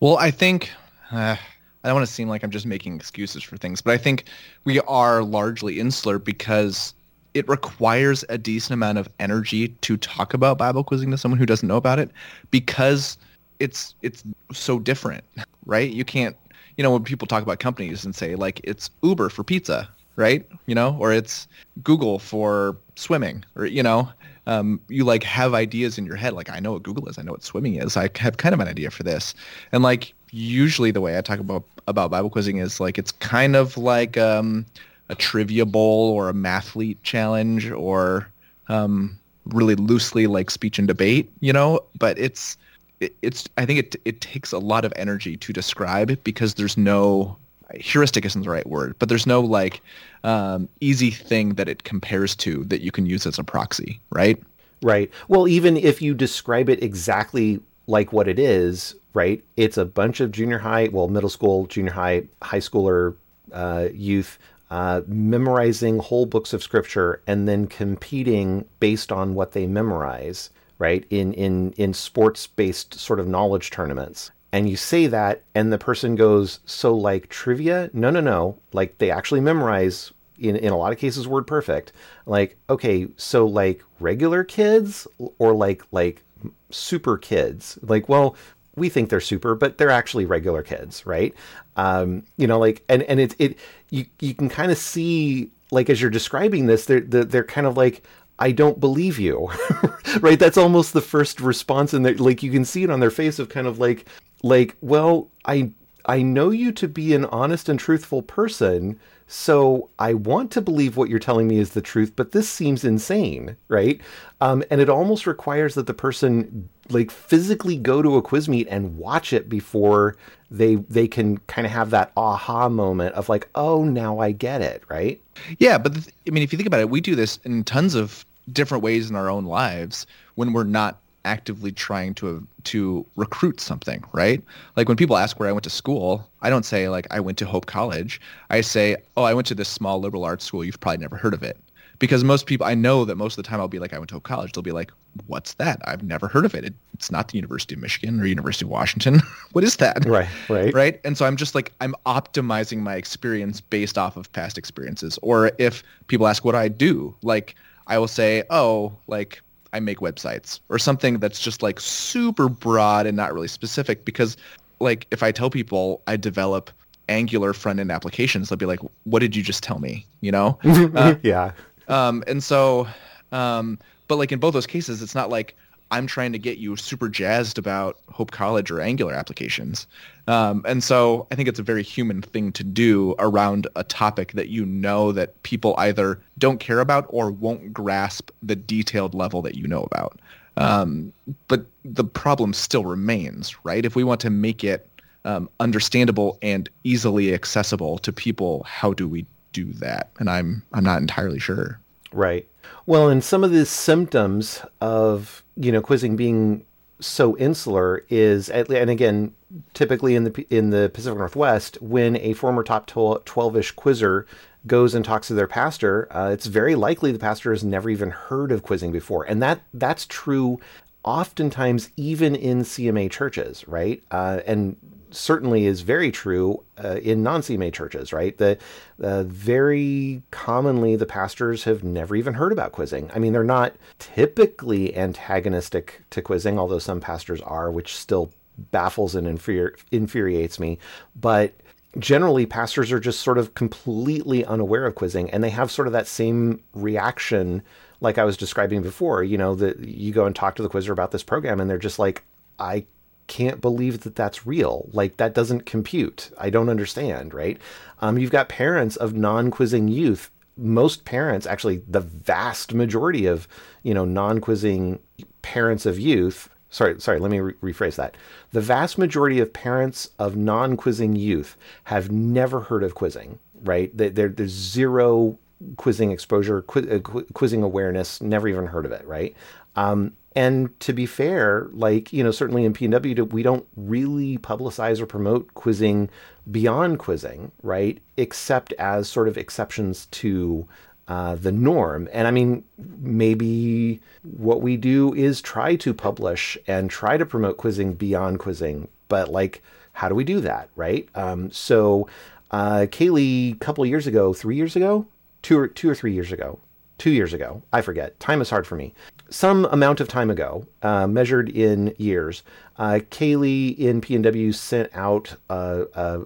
[0.00, 0.70] Well, I think
[1.10, 1.36] uh,
[1.84, 4.24] I don't want to seem like I'm just making excuses for things, but I think
[4.64, 6.94] we are largely insular because
[7.34, 11.46] it requires a decent amount of energy to talk about Bible quizzing to someone who
[11.46, 12.10] doesn't know about it
[12.50, 13.18] because
[13.58, 15.24] it's it's so different,
[15.66, 15.90] right?
[15.90, 16.36] You can't,
[16.76, 20.44] you know, when people talk about companies and say like it's Uber for pizza, right?
[20.66, 21.46] You know, or it's
[21.82, 24.10] Google for swimming, or you know,
[24.48, 26.34] um, you like have ideas in your head.
[26.34, 27.18] Like I know what Google is.
[27.18, 27.96] I know what swimming is.
[27.96, 29.34] I have kind of an idea for this.
[29.72, 33.56] And like usually the way I talk about about Bible quizzing is like it's kind
[33.56, 34.66] of like um,
[35.08, 38.28] a trivia bowl or a mathlete challenge or
[38.68, 41.30] um, really loosely like speech and debate.
[41.40, 42.56] You know, but it's
[43.00, 47.36] it's I think it it takes a lot of energy to describe because there's no
[47.74, 49.82] heuristic isn't the right word, but there's no like
[50.24, 54.42] um, easy thing that it compares to that you can use as a proxy, right?
[54.82, 55.10] Right.
[55.28, 59.42] Well, even if you describe it exactly like what it is, right?
[59.56, 63.16] It's a bunch of junior high, well, middle school, junior high, high schooler
[63.52, 64.38] uh, youth
[64.70, 71.06] uh, memorizing whole books of scripture and then competing based on what they memorize, right?
[71.10, 75.78] In in in sports based sort of knowledge tournaments and you say that and the
[75.78, 77.90] person goes so like trivia?
[77.92, 78.58] No no no.
[78.72, 81.92] Like they actually memorize in, in a lot of cases word perfect.
[82.26, 85.06] Like okay so like regular kids
[85.38, 86.22] or like like
[86.70, 87.78] super kids?
[87.82, 88.36] Like well
[88.74, 91.34] we think they're super but they're actually regular kids right?
[91.76, 93.58] Um you know like and and it it
[93.90, 97.76] you you can kind of see like as you're describing this they're they're kind of
[97.76, 98.02] like
[98.38, 99.50] I don't believe you.
[100.20, 100.38] right?
[100.38, 103.48] That's almost the first response and like you can see it on their face of
[103.48, 104.06] kind of like
[104.42, 105.72] like, well, I
[106.06, 110.96] I know you to be an honest and truthful person, so I want to believe
[110.96, 114.00] what you're telling me is the truth, but this seems insane, right?
[114.40, 118.66] Um, and it almost requires that the person like physically go to a quiz meet
[118.70, 120.16] and watch it before
[120.50, 124.62] they they can kind of have that aha moment of like, oh, now I get
[124.62, 125.20] it, right?
[125.58, 127.94] Yeah, but th- I mean, if you think about it, we do this in tons
[127.94, 133.60] of different ways in our own lives when we're not actively trying to to recruit
[133.60, 134.42] something, right?
[134.76, 137.38] Like when people ask where I went to school, I don't say like I went
[137.38, 138.20] to Hope College.
[138.50, 140.64] I say, "Oh, I went to this small liberal arts school.
[140.64, 141.58] You've probably never heard of it."
[141.98, 144.08] because most people I know that most of the time I'll be like I went
[144.10, 144.92] to Hope college they'll be like
[145.26, 148.26] what's that I've never heard of it, it it's not the University of Michigan or
[148.26, 149.20] University of Washington
[149.52, 153.60] what is that right right right and so I'm just like I'm optimizing my experience
[153.60, 157.54] based off of past experiences or if people ask what I do like
[157.88, 159.40] I will say oh like
[159.72, 164.36] I make websites or something that's just like super broad and not really specific because
[164.80, 166.70] like if I tell people I develop
[167.08, 170.58] Angular front end applications, they'll be like, "What did you just tell me?" You know?
[170.94, 171.52] Uh, yeah.
[171.88, 172.86] Um, and so,
[173.32, 175.56] um, but like in both those cases, it's not like
[175.90, 179.86] I'm trying to get you super jazzed about Hope College or Angular applications.
[180.26, 184.32] Um, and so I think it's a very human thing to do around a topic
[184.32, 189.40] that you know that people either don't care about or won't grasp the detailed level
[189.42, 190.18] that you know about.
[190.58, 191.12] Um,
[191.46, 193.84] but the problem still remains, right?
[193.84, 194.88] If we want to make it
[195.24, 200.10] um, understandable and easily accessible to people, how do we do that?
[200.18, 201.78] And I'm I'm not entirely sure.
[202.12, 202.46] Right.
[202.86, 206.64] Well, and some of the symptoms of you know quizzing being
[207.00, 209.34] so insular is, and again,
[209.74, 214.26] typically in the in the Pacific Northwest, when a former top twelve-ish quizzer
[214.66, 218.10] goes and talks to their pastor, uh, it's very likely the pastor has never even
[218.10, 220.60] heard of quizzing before, and that that's true
[221.04, 224.02] oftentimes even in CMA churches, right?
[224.10, 224.76] Uh, and
[225.10, 228.36] certainly is very true uh, in non-CMA churches, right?
[228.36, 228.58] The
[229.02, 233.10] uh, very commonly the pastors have never even heard about quizzing.
[233.14, 238.30] I mean, they're not typically antagonistic to quizzing, although some pastors are, which still
[238.70, 240.78] baffles and infuri- infuriates me.
[241.14, 241.54] But
[241.98, 245.92] generally, pastors are just sort of completely unaware of quizzing, and they have sort of
[245.92, 247.62] that same reaction,
[248.00, 249.22] like I was describing before.
[249.22, 251.78] You know, that you go and talk to the quizzer about this program, and they're
[251.78, 252.24] just like,
[252.58, 252.84] I
[253.28, 254.88] can't believe that that's real.
[254.92, 256.30] Like that doesn't compute.
[256.38, 257.58] I don't understand, right?
[258.00, 260.30] Um, you've got parents of non-quizzing youth.
[260.56, 263.46] Most parents, actually, the vast majority of
[263.84, 264.98] you know non-quizzing
[265.42, 266.48] parents of youth.
[266.70, 267.20] Sorry, sorry.
[267.20, 268.16] Let me re- rephrase that.
[268.50, 273.38] The vast majority of parents of non-quizzing youth have never heard of quizzing.
[273.62, 273.90] Right?
[273.94, 275.38] There's zero
[275.76, 276.98] quizzing exposure, uh,
[277.34, 278.20] quizzing awareness.
[278.20, 279.06] Never even heard of it.
[279.06, 279.36] Right?
[279.76, 285.00] Um, and to be fair, like, you know, certainly in PNW, we don't really publicize
[285.00, 286.08] or promote quizzing
[286.48, 287.98] beyond quizzing, right?
[288.16, 290.64] Except as sort of exceptions to
[291.08, 292.08] uh, the norm.
[292.12, 292.62] And I mean,
[293.00, 298.86] maybe what we do is try to publish and try to promote quizzing beyond quizzing.
[299.08, 299.60] But like,
[299.92, 301.08] how do we do that, right?
[301.16, 302.08] Um, so,
[302.52, 305.04] uh, Kaylee, a couple years ago, three years ago,
[305.42, 306.60] two or two or three years ago,
[306.96, 308.20] two years ago, I forget.
[308.20, 308.94] Time is hard for me
[309.30, 312.42] some amount of time ago, uh, measured in years,
[312.78, 316.22] uh, Kaylee in PNW sent out a,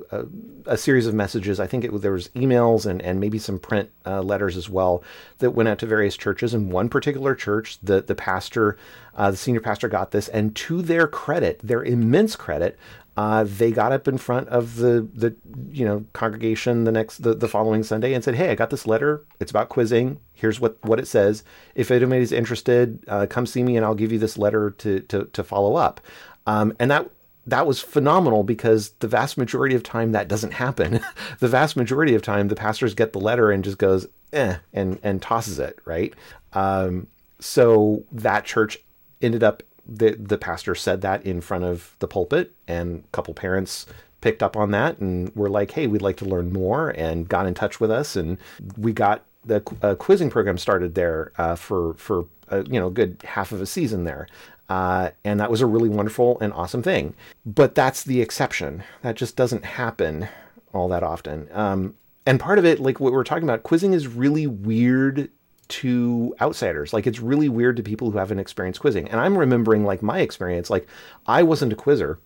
[0.66, 1.58] a, series of messages.
[1.58, 5.02] I think it, there was emails and, and maybe some print uh, letters as well
[5.38, 6.52] that went out to various churches.
[6.52, 8.76] In one particular church, the the pastor,
[9.16, 12.78] uh, the senior pastor, got this, and to their credit, their immense credit,
[13.16, 15.34] uh, they got up in front of the the
[15.70, 18.86] you know congregation the next the, the following Sunday and said, "Hey, I got this
[18.86, 19.22] letter.
[19.38, 20.18] It's about quizzing.
[20.32, 21.44] Here's what what it says.
[21.74, 25.24] If anybody's interested, uh, come see me, and I'll give you this letter to to
[25.24, 26.00] to follow up."
[26.46, 27.10] Um, and that
[27.46, 31.00] that was phenomenal because the vast majority of time that doesn't happen.
[31.40, 34.98] the vast majority of time, the pastors get the letter and just goes eh and
[35.02, 36.14] and tosses it right.
[36.54, 37.08] Um,
[37.40, 38.78] so that church
[39.20, 43.34] ended up the the pastor said that in front of the pulpit, and a couple
[43.34, 43.86] parents
[44.20, 47.46] picked up on that and were like, "Hey, we'd like to learn more," and got
[47.46, 48.38] in touch with us, and
[48.76, 52.92] we got the uh, quizzing program started there uh, for for uh, you know a
[52.92, 54.26] good half of a season there.
[54.68, 57.14] Uh, and that was a really wonderful and awesome thing.
[57.44, 58.82] But that's the exception.
[59.02, 60.28] That just doesn't happen
[60.72, 61.48] all that often.
[61.52, 65.28] Um, and part of it, like what we're talking about, quizzing is really weird
[65.68, 66.92] to outsiders.
[66.92, 69.08] Like it's really weird to people who haven't experienced quizzing.
[69.08, 70.70] And I'm remembering like my experience.
[70.70, 70.88] Like
[71.26, 72.18] I wasn't a quizzer.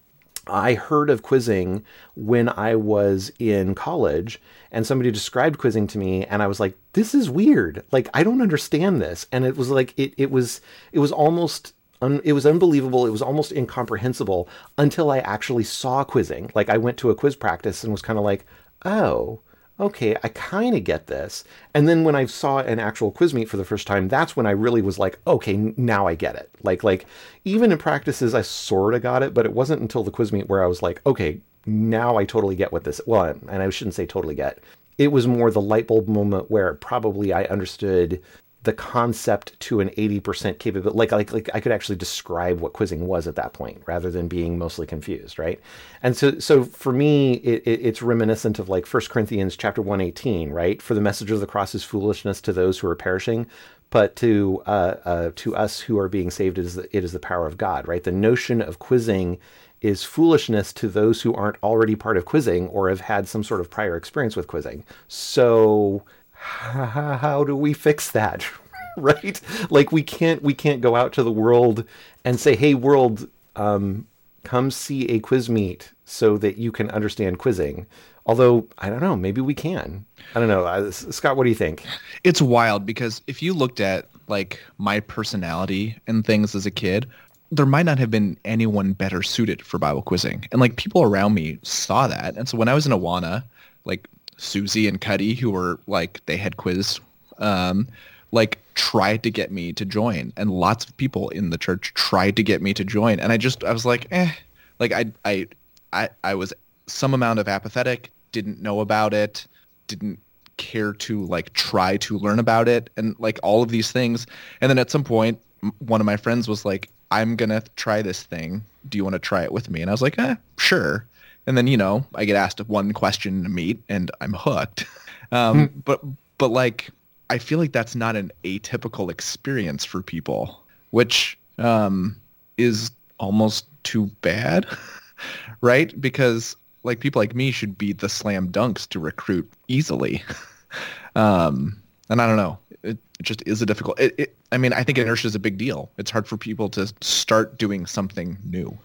[0.49, 6.25] I heard of quizzing when I was in college and somebody described quizzing to me
[6.25, 7.85] and I was like, this is weird.
[7.91, 9.27] Like I don't understand this.
[9.33, 10.61] And it was like it it was
[10.93, 13.07] it was almost un, it was unbelievable.
[13.07, 16.51] It was almost incomprehensible until I actually saw quizzing.
[16.55, 18.47] Like I went to a quiz practice and was kind of like,
[18.85, 19.41] oh,
[19.79, 21.45] okay, I kind of get this.
[21.75, 24.47] And then when I saw an actual quiz meet for the first time, that's when
[24.47, 26.51] I really was like, okay, now I get it.
[26.63, 27.07] Like, like
[27.45, 30.49] even in practices, I sort of got it, but it wasn't until the quiz meet
[30.49, 33.01] where I was like, okay, now I totally get what this.
[33.07, 34.59] Well, and I shouldn't say totally get.
[34.99, 38.23] It was more the light bulb moment where probably I understood
[38.67, 43.07] the concept to an 80% capability like, like like I could actually describe what quizzing
[43.07, 45.61] was at that point rather than being mostly confused right?
[46.03, 50.51] And so so for me it, it, it's reminiscent of like 1 Corinthians chapter 118
[50.51, 50.83] right?
[50.83, 53.47] For the message of the cross is foolishness to those who are perishing
[53.91, 57.13] but to uh, uh, to us who are being saved it is, the, it is
[57.13, 58.03] the power of God right?
[58.03, 59.39] The notion of quizzing
[59.81, 63.61] is foolishness to those who aren't already part of quizzing or have had some sort
[63.61, 64.85] of prior experience with quizzing.
[65.07, 66.03] So
[66.39, 68.47] how do we fix that?
[68.99, 69.39] Right?
[69.69, 71.85] Like we can't we can't go out to the world
[72.25, 74.07] and say hey world um,
[74.43, 77.85] come see a quiz meet so that you can understand quizzing.
[78.25, 80.07] Although i don't know maybe we can.
[80.35, 80.65] I don't know.
[80.65, 81.85] Uh, scott what do you think?
[82.25, 87.07] It's wild because if you looked at like my personality and things as a kid
[87.53, 90.47] there might not have been anyone better suited for bible quizzing.
[90.53, 92.35] And like people around me saw that.
[92.35, 93.45] And so when i was in awana
[93.85, 97.01] like Susie and Cuddy, who were like they had quiz,
[97.39, 97.89] um,
[98.33, 102.37] like tried to get me to join, and lots of people in the church tried
[102.37, 104.31] to get me to join, and I just I was like, eh,
[104.79, 105.47] like I I
[105.93, 106.53] I I was
[106.87, 109.47] some amount of apathetic, didn't know about it,
[109.89, 110.19] didn't
[110.57, 114.27] care to like try to learn about it, and like all of these things,
[114.61, 115.41] and then at some point,
[115.79, 118.65] one of my friends was like, I'm gonna try this thing.
[118.89, 119.81] Do you want to try it with me?
[119.81, 121.05] And I was like, eh, sure.
[121.47, 124.87] And then, you know, I get asked one question to meet and I'm hooked.
[125.33, 125.81] Um, hmm.
[125.81, 126.03] But,
[126.39, 126.89] but like,
[127.31, 132.15] I feel like that's not an atypical experience for people, which um,
[132.59, 134.67] is almost too bad,
[135.61, 136.01] right?
[136.01, 140.23] Because like people like me should be the slam dunks to recruit easily.
[141.17, 141.77] um,
[142.09, 142.59] and I don't know.
[142.83, 143.99] It, it just is a difficult.
[143.99, 145.91] It, it, I mean, I think inertia is a big deal.
[145.99, 148.79] It's hard for people to start doing something new.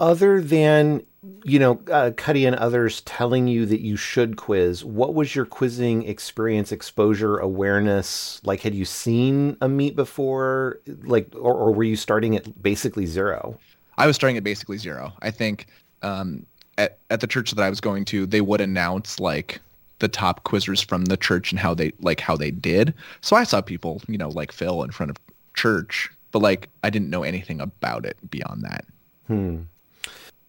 [0.00, 1.02] Other than
[1.44, 5.44] you know, uh, Cuddy and others telling you that you should quiz, what was your
[5.44, 8.40] quizzing experience, exposure, awareness?
[8.44, 10.78] Like, had you seen a meet before?
[11.02, 13.58] Like, or, or were you starting at basically zero?
[13.96, 15.12] I was starting at basically zero.
[15.22, 15.66] I think
[16.02, 19.60] um, at, at the church that I was going to, they would announce like
[19.98, 22.94] the top quizzers from the church and how they like how they did.
[23.20, 25.16] So I saw people, you know, like Phil in front of
[25.54, 28.84] church, but like I didn't know anything about it beyond that.
[29.26, 29.62] Hmm.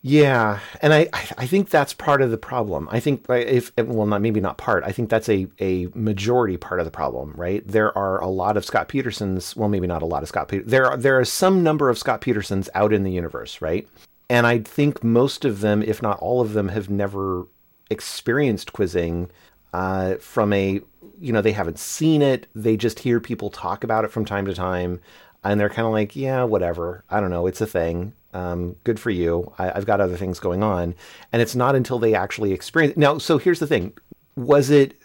[0.02, 2.88] Yeah, and I, I think that's part of the problem.
[2.90, 4.86] I think if well, not maybe not part.
[4.86, 7.34] I think that's a a majority part of the problem.
[7.36, 7.68] Right?
[7.68, 9.58] There are a lot of Scott Petersons.
[9.58, 10.48] Well, maybe not a lot of Scott.
[10.48, 13.88] Peter, there are there are some number of Scott Petersons out in the universe, right?
[14.30, 17.48] And I think most of them, if not all of them, have never
[17.90, 19.30] experienced quizzing
[19.74, 20.80] uh, from a
[21.20, 22.48] you know they haven't seen it.
[22.56, 25.02] They just hear people talk about it from time to time,
[25.44, 27.04] and they're kind of like, yeah, whatever.
[27.10, 27.48] I don't know.
[27.48, 29.54] It's a thing um, good for you.
[29.58, 30.96] I, have got other things going on.
[31.32, 32.98] And it's not until they actually experience.
[32.98, 33.94] Now, so here's the thing:
[34.36, 35.00] was it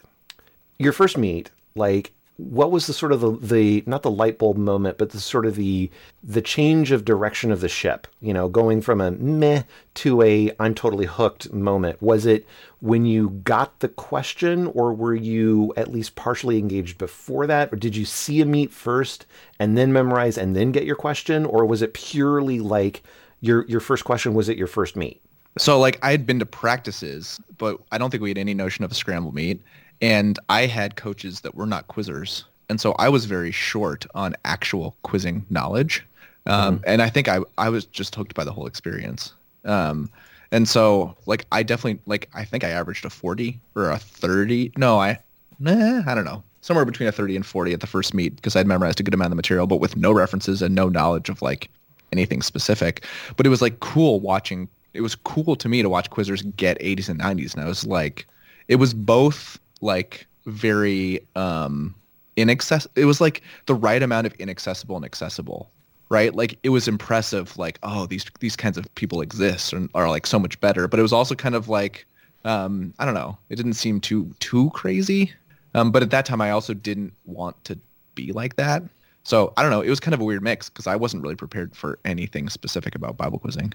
[0.79, 1.51] your first meet?
[1.75, 5.21] Like, what was the sort of the, the not the light bulb moment, but the
[5.21, 5.91] sort of the
[6.23, 8.09] the change of direction of the ship?
[8.21, 9.63] You know, going from a meh
[9.95, 12.03] to a I'm totally hooked moment.
[12.03, 12.47] Was it
[12.81, 17.77] when you got the question, or were you at least partially engaged before that, or
[17.77, 19.27] did you see a meet first
[19.61, 23.05] and then memorize and then get your question, or was it purely like
[23.41, 25.21] your your first question was it your first meet?
[25.57, 28.85] So like I had been to practices, but I don't think we had any notion
[28.85, 29.63] of a scramble meet.
[30.05, 32.45] And I had coaches that were not quizzers.
[32.69, 36.05] And so I was very short on actual quizzing knowledge.
[36.45, 36.85] Um, mm-hmm.
[36.87, 39.33] And I think I, I was just hooked by the whole experience.
[39.65, 40.11] Um,
[40.53, 44.73] and so like I definitely like I think I averaged a 40 or a 30.
[44.77, 45.19] No, I
[45.59, 46.43] nah, I don't know.
[46.61, 49.15] Somewhere between a 30 and 40 at the first meet because I'd memorized a good
[49.15, 51.71] amount of the material, but with no references and no knowledge of like
[52.13, 53.07] anything specific.
[53.37, 54.69] But it was like cool watching.
[54.93, 57.55] It was cool to me to watch quizzers get 80s and 90s.
[57.55, 58.27] And I was like,
[58.69, 61.95] it was both like very um
[62.37, 62.93] inaccessible.
[62.97, 65.71] It was like the right amount of inaccessible and accessible,
[66.09, 66.35] right?
[66.35, 67.57] Like it was impressive.
[67.57, 70.89] Like oh, these these kinds of people exist and are like so much better.
[70.89, 72.07] But it was also kind of like
[72.45, 73.39] um, I don't know.
[73.49, 75.33] It didn't seem too too crazy.
[75.75, 77.79] Um, but at that time, I also didn't want to
[78.15, 78.83] be like that.
[79.25, 79.81] So I don't know.
[79.81, 82.95] It was kind of a weird mix because I wasn't really prepared for anything specific
[82.95, 83.73] about Bible quizzing.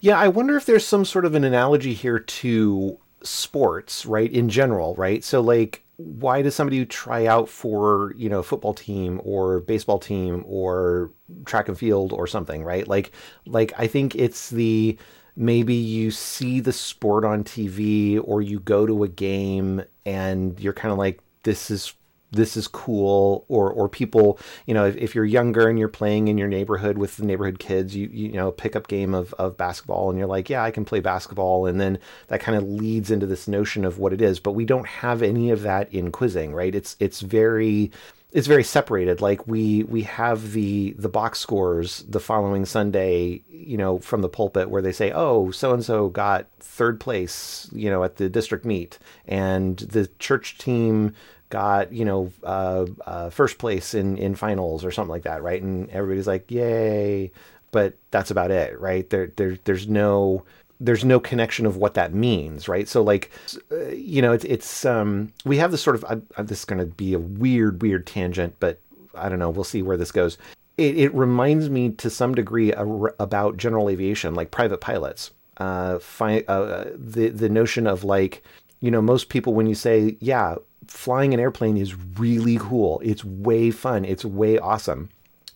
[0.00, 4.30] Yeah, I wonder if there's some sort of an analogy here to sports, right?
[4.30, 5.24] In general, right?
[5.24, 10.44] So like why does somebody try out for, you know, football team or baseball team
[10.46, 11.10] or
[11.46, 12.86] track and field or something, right?
[12.86, 13.12] Like
[13.46, 14.98] like I think it's the
[15.36, 20.72] maybe you see the sport on TV or you go to a game and you're
[20.72, 21.94] kind of like this is
[22.32, 26.28] this is cool or or people you know if, if, you're younger and you're playing
[26.28, 29.56] in your neighborhood with the neighborhood kids you you know pick up game of, of
[29.56, 31.66] basketball and you're like yeah i can play basketball.
[31.66, 34.40] And then that kind of leads into this notion of what it is.
[34.40, 36.74] But we don't have any of that in quizzing right?
[36.74, 37.90] It's it's very
[38.32, 39.20] it's very separated.
[39.20, 44.28] Like we we have the the box scores the following Sunday, you know, from the
[44.28, 48.28] pulpit where they say, "Oh, so and so got third place, you know, at the
[48.28, 51.14] district meet, and the church team
[51.50, 55.62] got you know uh, uh, first place in in finals or something like that, right?"
[55.62, 57.30] And everybody's like, "Yay!"
[57.72, 59.08] But that's about it, right?
[59.10, 60.44] There there there's no
[60.80, 62.88] there's no connection of what that means, right?
[62.88, 63.30] So like,
[63.72, 66.64] uh, you know, it's it's um, we have this sort of I, I, this is
[66.64, 68.80] going to be a weird weird tangent, but
[69.14, 69.50] I don't know.
[69.50, 70.38] We'll see where this goes.
[70.76, 75.30] It, it reminds me to some degree about general aviation, like private pilots.
[75.56, 78.42] Uh, fi- uh, the the notion of like,
[78.80, 80.56] you know, most people when you say, yeah,
[80.86, 83.00] flying an airplane is really cool.
[83.04, 84.04] It's way fun.
[84.04, 85.10] It's way awesome.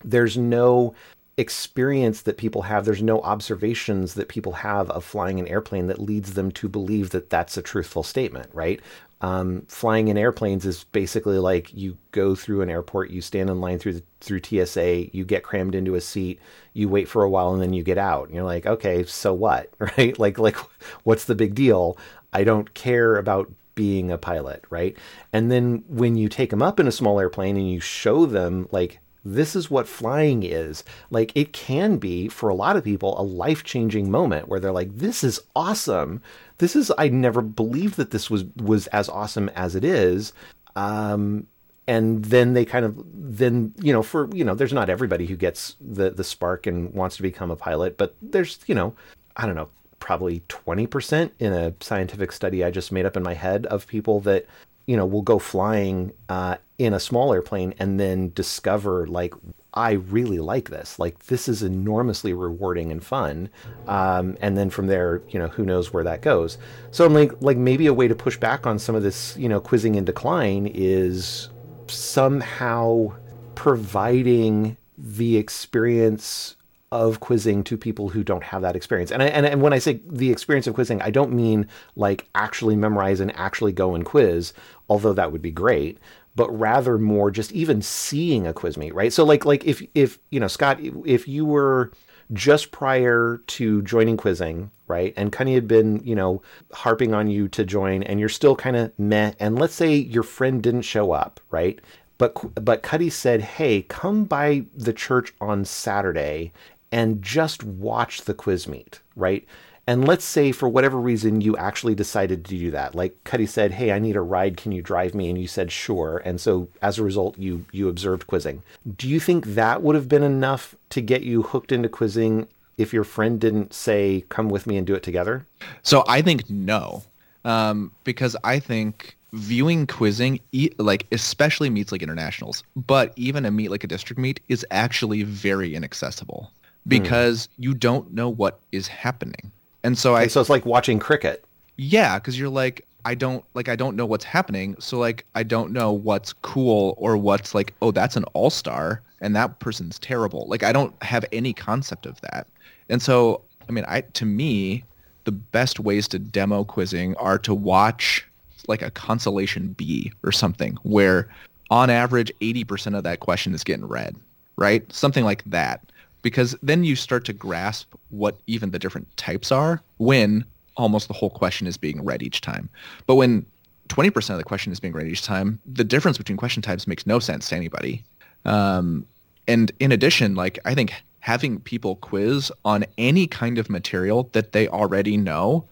[0.05, 0.95] There's no
[1.37, 6.01] experience that people have, there's no observations that people have of flying an airplane that
[6.01, 8.81] leads them to believe that that's a truthful statement, right?
[9.23, 13.61] Um, flying in airplanes is basically like you go through an airport, you stand in
[13.61, 16.41] line through the, through TSA, you get crammed into a seat,
[16.73, 18.27] you wait for a while, and then you get out.
[18.27, 20.19] And you're like, okay, so what, right?
[20.19, 20.57] Like, like,
[21.05, 21.99] what's the big deal?
[22.33, 23.51] I don't care about
[23.81, 24.95] being a pilot, right?
[25.33, 28.69] And then when you take them up in a small airplane and you show them
[28.73, 30.85] like this is what flying is.
[31.11, 34.95] Like it can be for a lot of people a life-changing moment where they're like
[34.99, 36.21] this is awesome.
[36.59, 40.35] This is I never believed that this was was as awesome as it is.
[40.77, 41.47] Um
[41.89, 45.37] and then they kind of then you know for you know there's not everybody who
[45.37, 48.95] gets the the spark and wants to become a pilot, but there's you know
[49.39, 49.71] I don't know
[50.01, 54.21] probably 20% in a scientific study I just made up in my head of people
[54.21, 54.47] that
[54.87, 59.35] you know will go flying uh, in a small airplane and then discover like
[59.73, 60.99] I really like this.
[60.99, 63.51] Like this is enormously rewarding and fun.
[63.87, 66.59] Um, and then from there, you know, who knows where that goes.
[66.91, 69.49] So I'm like, like maybe a way to push back on some of this, you
[69.49, 71.51] know, quizzing and decline is
[71.87, 73.13] somehow
[73.55, 76.57] providing the experience
[76.93, 79.13] of quizzing to people who don't have that experience.
[79.13, 82.29] And, I, and and when I say the experience of quizzing, I don't mean like
[82.35, 84.53] actually memorize and actually go and quiz,
[84.89, 85.99] although that would be great
[86.37, 89.13] but rather more just even seeing a quiz meet, right?
[89.13, 91.93] So like like if if you know Scott, if you were
[92.33, 97.49] just prior to joining quizzing, right, and Cuddy had been you know harping on you
[97.49, 101.13] to join, and you're still kind of meh, and let's say your friend didn't show
[101.13, 101.81] up, right?
[102.19, 106.53] But but Cuddy said, "Hey, come by the church on Saturday
[106.93, 109.47] and just watch the quiz meet, right?"
[109.87, 112.95] And let's say for whatever reason you actually decided to do that.
[112.95, 114.57] Like Cuddy said, "Hey, I need a ride.
[114.57, 117.89] Can you drive me?" And you said, "Sure." And so as a result, you you
[117.89, 118.63] observed quizzing.
[118.97, 122.47] Do you think that would have been enough to get you hooked into quizzing
[122.79, 125.45] if your friend didn't say, "Come with me and do it together"?
[125.83, 127.03] So I think no,
[127.45, 130.39] um, because I think viewing quizzing,
[130.79, 135.23] like especially meets like internationals, but even a meet like a district meet is actually
[135.25, 136.53] very inaccessible.
[136.87, 137.51] Because mm.
[137.59, 139.51] you don't know what is happening.
[139.83, 141.45] And so I so it's like watching cricket.
[141.77, 144.77] Yeah, because you're like I don't like I don't know what's happening.
[144.79, 149.03] So like I don't know what's cool or what's like oh that's an all star
[149.21, 150.47] and that person's terrible.
[150.49, 152.47] Like I don't have any concept of that.
[152.89, 154.85] And so I mean I to me
[155.25, 158.27] the best ways to demo quizzing are to watch
[158.69, 161.29] like a consolation B or something where
[161.71, 164.17] on average 80% of that question is getting read,
[164.57, 164.91] right?
[164.93, 165.81] Something like that
[166.23, 170.45] because then you start to grasp what even the different types are when
[170.77, 172.69] almost the whole question is being read each time.
[173.07, 173.45] But when
[173.89, 177.07] 20% of the question is being read each time, the difference between question types makes
[177.07, 178.05] no sense to anybody.
[178.45, 179.07] Um,
[179.49, 184.53] and in addition, like I think having people quiz on any kind of material that
[184.53, 185.65] they already know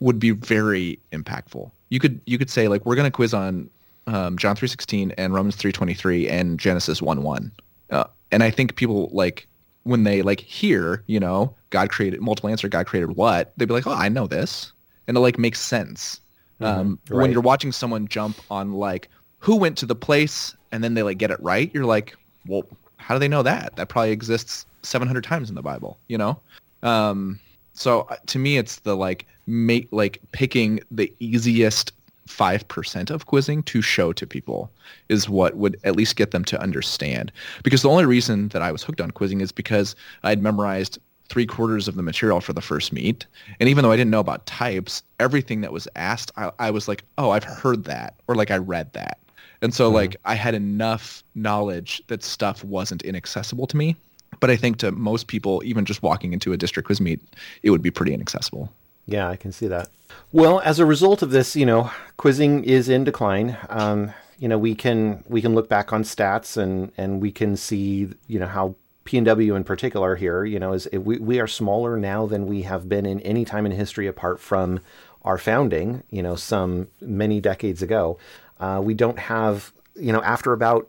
[0.00, 1.70] would be very impactful.
[1.90, 3.70] You could you could say like we're going to quiz on
[4.06, 7.50] um, John 3:16 and Romans 3:23 and Genesis 1:1.
[7.90, 9.46] Uh, and I think people like
[9.84, 13.74] when they like hear, you know, God created multiple answer, God created what, they'd be
[13.74, 14.72] like, oh, I know this,
[15.06, 16.20] and it like makes sense.
[16.60, 16.80] Mm-hmm.
[16.80, 17.22] Um, right.
[17.22, 19.08] When you're watching someone jump on like
[19.38, 22.14] who went to the place and then they like get it right, you're like,
[22.46, 22.64] well,
[22.96, 23.76] how do they know that?
[23.76, 26.38] That probably exists 700 times in the Bible, you know.
[26.82, 27.40] Um,
[27.72, 31.92] so uh, to me, it's the like make like picking the easiest
[32.28, 34.70] 5% of quizzing to show to people
[35.08, 37.32] is what would at least get them to understand.
[37.62, 40.98] Because the only reason that I was hooked on quizzing is because I'd memorized
[41.28, 43.26] three quarters of the material for the first meet.
[43.60, 46.88] And even though I didn't know about types, everything that was asked, I, I was
[46.88, 48.14] like, oh, I've heard that.
[48.28, 49.18] Or like I read that.
[49.60, 49.96] And so mm-hmm.
[49.96, 53.96] like I had enough knowledge that stuff wasn't inaccessible to me.
[54.40, 57.20] But I think to most people, even just walking into a district quiz meet,
[57.62, 58.72] it would be pretty inaccessible.
[59.08, 59.88] Yeah, I can see that.
[60.32, 63.56] Well, as a result of this, you know, quizzing is in decline.
[63.70, 67.56] Um, you know, we can we can look back on stats and and we can
[67.56, 68.74] see, you know, how
[69.06, 72.86] PNW in particular here, you know, is we we are smaller now than we have
[72.86, 74.80] been in any time in history apart from
[75.22, 78.18] our founding, you know, some many decades ago.
[78.60, 80.88] Uh, we don't have you know, after about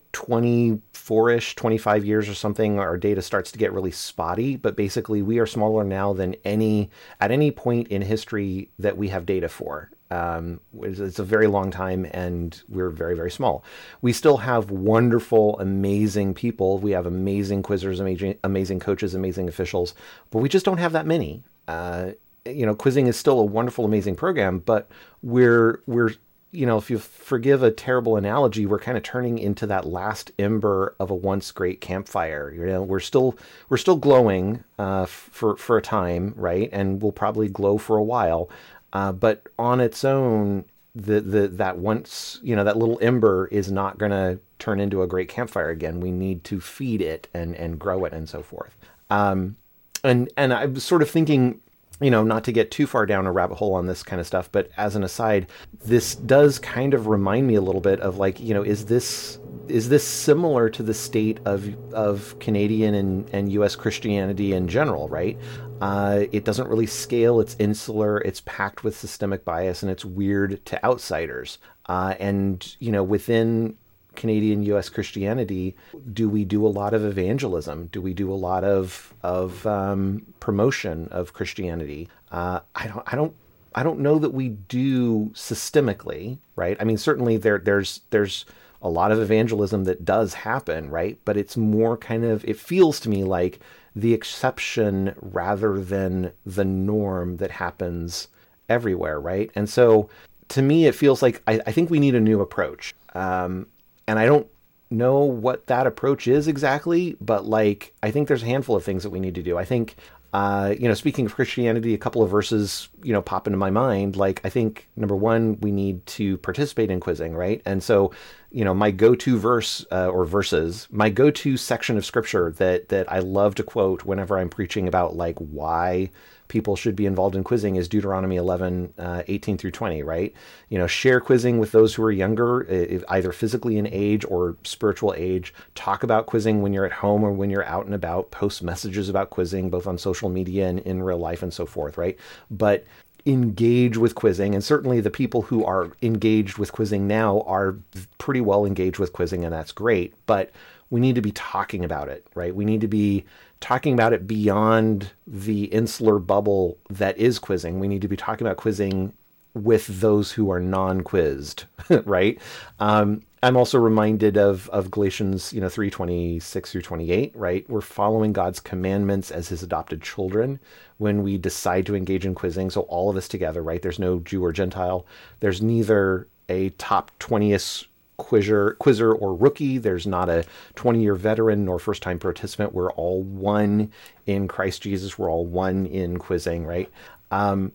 [1.10, 4.56] 24 ish, 25 years or something, our data starts to get really spotty.
[4.56, 9.08] But basically, we are smaller now than any at any point in history that we
[9.08, 9.90] have data for.
[10.12, 13.64] Um, it's a very long time, and we're very, very small.
[14.04, 16.78] We still have wonderful, amazing people.
[16.78, 19.96] We have amazing quizzers, amazing, amazing coaches, amazing officials,
[20.30, 21.44] but we just don't have that many.
[21.68, 22.12] Uh,
[22.46, 24.88] you know, quizzing is still a wonderful, amazing program, but
[25.24, 26.12] we're we're
[26.52, 30.32] you know, if you forgive a terrible analogy, we're kind of turning into that last
[30.40, 32.52] ember of a once great campfire.
[32.52, 33.38] You know, we're still
[33.70, 36.70] we're still glowing uh, for for a time, right?
[36.72, 38.50] And we'll probably glow for a while,
[38.94, 43.72] uh, but on its own, the the that once you know that little ember is
[43.72, 46.00] not going to turn into a great campfire again.
[46.00, 48.76] We need to feed it and and grow it and so forth.
[49.12, 49.56] Um,
[50.04, 51.62] and and I was sort of thinking
[52.02, 54.28] you know, not to get too far down a rabbit hole on this kind of
[54.28, 55.48] stuff, but as an aside,
[55.84, 59.40] this does kind of remind me a little bit of like, you know, is this
[59.68, 63.76] is this similar to the state of of Canadian and, and U.S.
[63.76, 65.10] Christianity in general?
[65.10, 65.38] Right?
[65.82, 67.40] Uh, it doesn't really scale.
[67.40, 68.20] It's insular.
[68.20, 71.58] It's packed with systemic bias, and it's weird to outsiders.
[71.88, 73.76] Uh, and you know, within
[74.20, 74.90] Canadian U.S.
[74.90, 75.76] Christianity,
[76.14, 77.88] do we do a lot of evangelism?
[77.88, 82.10] Do we do a lot of of um, promotion of Christianity?
[82.32, 83.04] Uh, I don't.
[83.08, 83.34] I don't.
[83.76, 86.76] I don't know that we do systemically, right?
[86.80, 88.46] I mean, certainly there there's there's
[88.82, 91.18] a lot of evangelism that does happen, right?
[91.26, 93.60] But it's more kind of it feels to me like
[93.96, 98.28] the exception rather than the norm that happens
[98.68, 99.50] everywhere, right?
[99.56, 100.10] And so
[100.50, 102.94] to me, it feels like I, I think we need a new approach.
[103.14, 103.68] Um,
[104.10, 104.48] and I don't
[104.90, 109.04] know what that approach is exactly, but like I think there's a handful of things
[109.04, 109.56] that we need to do.
[109.58, 109.96] I think
[110.32, 113.72] uh, you know, speaking of Christianity, a couple of verses, you know, pop into my
[113.72, 114.16] mind.
[114.16, 117.64] Like, I think number one, we need to participate in quizzing, right?
[117.66, 118.14] And so,
[118.52, 123.12] you know, my go-to verse uh, or verses, my go-to section of scripture that that
[123.12, 126.12] I love to quote whenever I'm preaching about like why
[126.50, 130.34] people should be involved in quizzing is Deuteronomy 11, uh, 18 through 20, right?
[130.68, 132.68] You know, share quizzing with those who are younger,
[133.08, 135.54] either physically in age or spiritual age.
[135.76, 138.32] Talk about quizzing when you're at home or when you're out and about.
[138.32, 141.98] Post messages about quizzing, both on social media and in real life and so forth,
[141.98, 142.18] right?
[142.52, 142.86] But
[143.26, 147.76] engage with quizzing and certainly the people who are engaged with quizzing now are
[148.18, 150.52] pretty well engaged with quizzing and that's great but
[150.90, 153.26] we need to be talking about it right we need to be
[153.60, 157.80] talking about it beyond the insular bubble that is quizzing.
[157.80, 159.14] We need to be talking about quizzing
[159.54, 161.66] with those who are non-quizzed,
[162.06, 162.40] right?
[162.80, 167.36] Um, I'm also reminded of of Galatians, you know, three twenty six through twenty eight,
[167.36, 167.68] right?
[167.70, 170.60] We're following God's commandments as His adopted children
[170.98, 172.70] when we decide to engage in quizzing.
[172.70, 173.82] So all of us together, right?
[173.82, 175.06] There's no Jew or Gentile.
[175.40, 177.86] There's neither a top twentieth
[178.20, 179.80] quizzer, quizzer or rookie.
[179.80, 180.46] There's not a
[180.76, 182.74] 20 year veteran nor first time participant.
[182.74, 183.92] We're all one
[184.28, 185.18] in Christ Jesus.
[185.18, 186.90] We're all one in quizzing, right?
[187.32, 187.72] Um,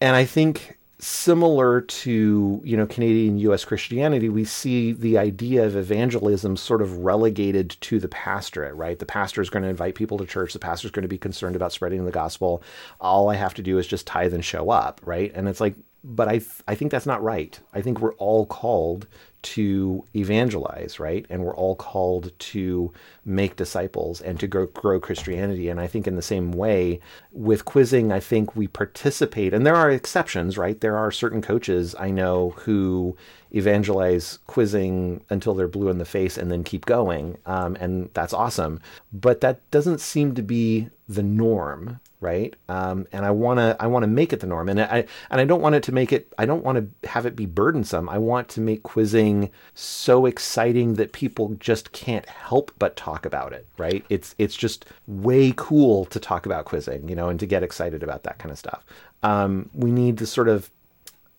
[0.00, 3.64] and I think similar to you know Canadian U.S.
[3.64, 8.98] Christianity, we see the idea of evangelism sort of relegated to the pastorate, right?
[8.98, 10.52] The pastor is going to invite people to church.
[10.52, 12.62] The pastor is going to be concerned about spreading the gospel.
[13.00, 15.32] All I have to do is just tithe and show up, right?
[15.34, 17.58] And it's like, but I I think that's not right.
[17.74, 19.06] I think we're all called
[19.46, 21.24] to evangelize, right?
[21.30, 22.92] And we're all called to
[23.24, 25.68] make disciples and to grow, grow, Christianity.
[25.68, 26.98] And I think in the same way
[27.30, 30.80] with quizzing, I think we participate, and there are exceptions, right?
[30.80, 33.16] There are certain coaches I know who
[33.54, 37.38] evangelize quizzing until they're blue in the face and then keep going.
[37.46, 38.80] Um, and that's awesome.
[39.12, 42.54] But that doesn't seem to be the norm right?
[42.68, 45.40] Um, and I want to I want to make it the norm, and I and
[45.40, 46.32] I don't want it to make it.
[46.38, 48.08] I don't want to have it be burdensome.
[48.08, 53.52] I want to make quizzing so exciting that people just can't help but talk about
[53.52, 54.04] it, right?
[54.08, 58.02] It's it's just way cool to talk about quizzing, you know, and to get excited
[58.02, 58.84] about that kind of stuff.
[59.22, 60.70] Um, we need to sort of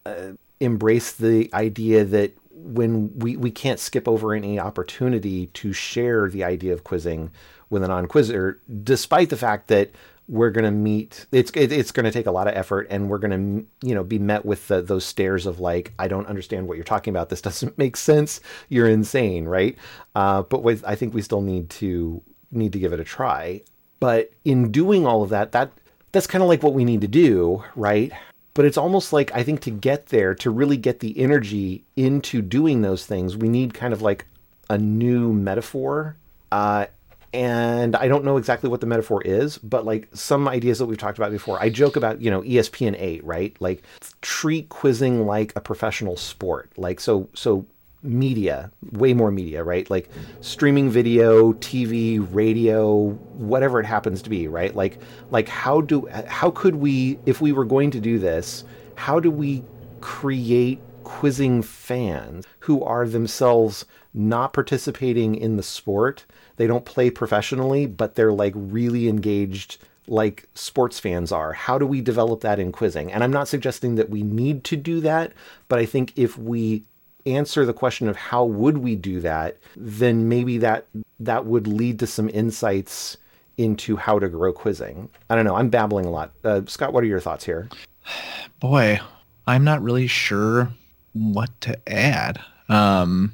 [0.05, 6.27] uh, embrace the idea that when we, we can't skip over any opportunity to share
[6.27, 7.29] the idea of quizzing
[7.69, 9.91] with a non-quizzer, despite the fact that
[10.27, 13.09] we're going to meet it's it, it's going to take a lot of effort and
[13.09, 16.27] we're going to you know be met with the, those stares of like i don't
[16.27, 17.29] understand what you're talking about.
[17.29, 18.39] This doesn't make sense.
[18.69, 19.77] You're insane right?
[20.15, 23.61] Uh, but with, i think we still need to need to give it a try.
[23.99, 25.71] But in doing all of that that
[26.11, 28.11] that's kind of like what we need to do right?
[28.53, 32.41] But it's almost like I think to get there, to really get the energy into
[32.41, 34.25] doing those things, we need kind of like
[34.69, 36.17] a new metaphor.
[36.51, 36.87] Uh,
[37.33, 40.97] and I don't know exactly what the metaphor is, but like some ideas that we've
[40.97, 41.61] talked about before.
[41.61, 43.55] I joke about, you know, ESPN 8, right?
[43.59, 43.83] Like
[44.21, 46.71] treat quizzing like a professional sport.
[46.77, 47.65] Like so so
[48.03, 49.89] media, way more media, right?
[49.89, 50.09] Like
[50.41, 54.75] streaming video, TV, radio, whatever it happens to be, right?
[54.75, 54.99] Like
[55.29, 58.63] like how do how could we if we were going to do this,
[58.95, 59.63] how do we
[59.99, 63.85] create quizzing fans who are themselves
[64.17, 66.25] not participating in the sport?
[66.57, 71.53] They don't play professionally, but they're like really engaged like sports fans are.
[71.53, 73.11] How do we develop that in quizzing?
[73.11, 75.33] And I'm not suggesting that we need to do that,
[75.67, 76.83] but I think if we
[77.25, 80.87] answer the question of how would we do that, then maybe that
[81.19, 83.17] that would lead to some insights
[83.57, 85.09] into how to grow quizzing.
[85.29, 85.55] I don't know.
[85.55, 86.31] I'm babbling a lot.
[86.43, 87.69] Uh, Scott, what are your thoughts here?
[88.59, 88.99] Boy,
[89.45, 90.69] I'm not really sure
[91.13, 92.39] what to add.
[92.69, 93.33] Um,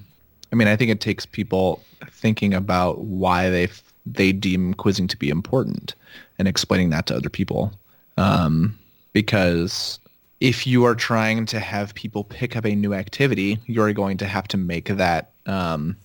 [0.54, 3.68] I mean, I think it takes people thinking about why they
[4.06, 5.95] they deem quizzing to be important
[6.38, 7.74] and explaining that to other people.
[8.18, 8.78] Um,
[9.14, 9.99] because
[10.41, 14.28] if you are trying to have people pick up a new activity, you're going to
[14.28, 15.95] have to make that um,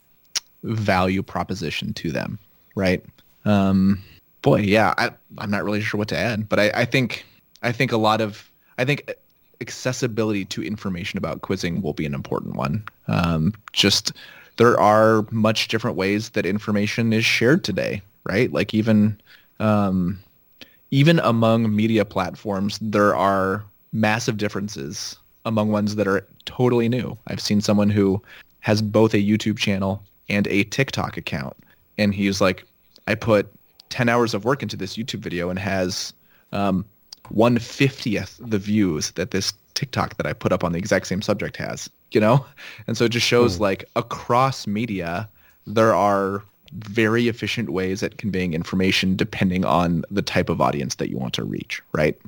[0.62, 2.38] value proposition to them,
[2.74, 3.04] right?
[3.44, 4.02] Um,
[4.40, 7.26] boy, yeah, I, I'm not really sure what to add, but I, I think
[7.62, 9.12] I think a lot of I think
[9.60, 12.84] accessibility to information about quizzing will be an important one.
[13.08, 14.12] Um, just
[14.58, 18.52] there are much different ways that information is shared today, right?
[18.52, 19.18] Like even
[19.60, 20.18] um,
[20.90, 27.16] even among media platforms, there are massive differences among ones that are totally new.
[27.28, 28.20] I've seen someone who
[28.60, 31.56] has both a YouTube channel and a TikTok account,
[31.96, 32.64] and he's like,
[33.06, 33.50] I put
[33.90, 36.12] 10 hours of work into this YouTube video and has
[36.52, 36.84] um,
[37.32, 41.56] 150th the views that this TikTok that I put up on the exact same subject
[41.56, 42.44] has, you know?
[42.88, 43.60] And so it just shows mm.
[43.60, 45.28] like across media,
[45.66, 51.08] there are very efficient ways at conveying information depending on the type of audience that
[51.08, 52.18] you want to reach, right?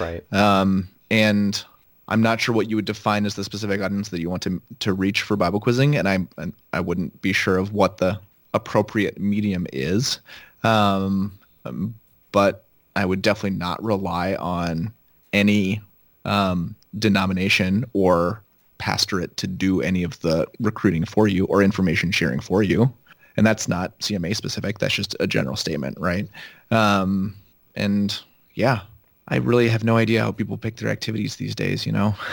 [0.00, 0.24] Right.
[0.32, 1.62] Um, and
[2.08, 4.62] I'm not sure what you would define as the specific audience that you want to
[4.80, 8.18] to reach for Bible quizzing, and I and I wouldn't be sure of what the
[8.54, 10.18] appropriate medium is.
[10.64, 11.94] Um, um,
[12.32, 12.64] but
[12.96, 14.90] I would definitely not rely on
[15.32, 15.80] any
[16.24, 18.42] um, denomination or
[18.78, 22.92] pastorate to do any of the recruiting for you or information sharing for you.
[23.36, 24.78] And that's not CMA specific.
[24.78, 26.28] That's just a general statement, right?
[26.70, 27.36] Um,
[27.74, 28.18] and
[28.54, 28.80] yeah,
[29.28, 32.14] I really have no idea how people pick their activities these days, you know?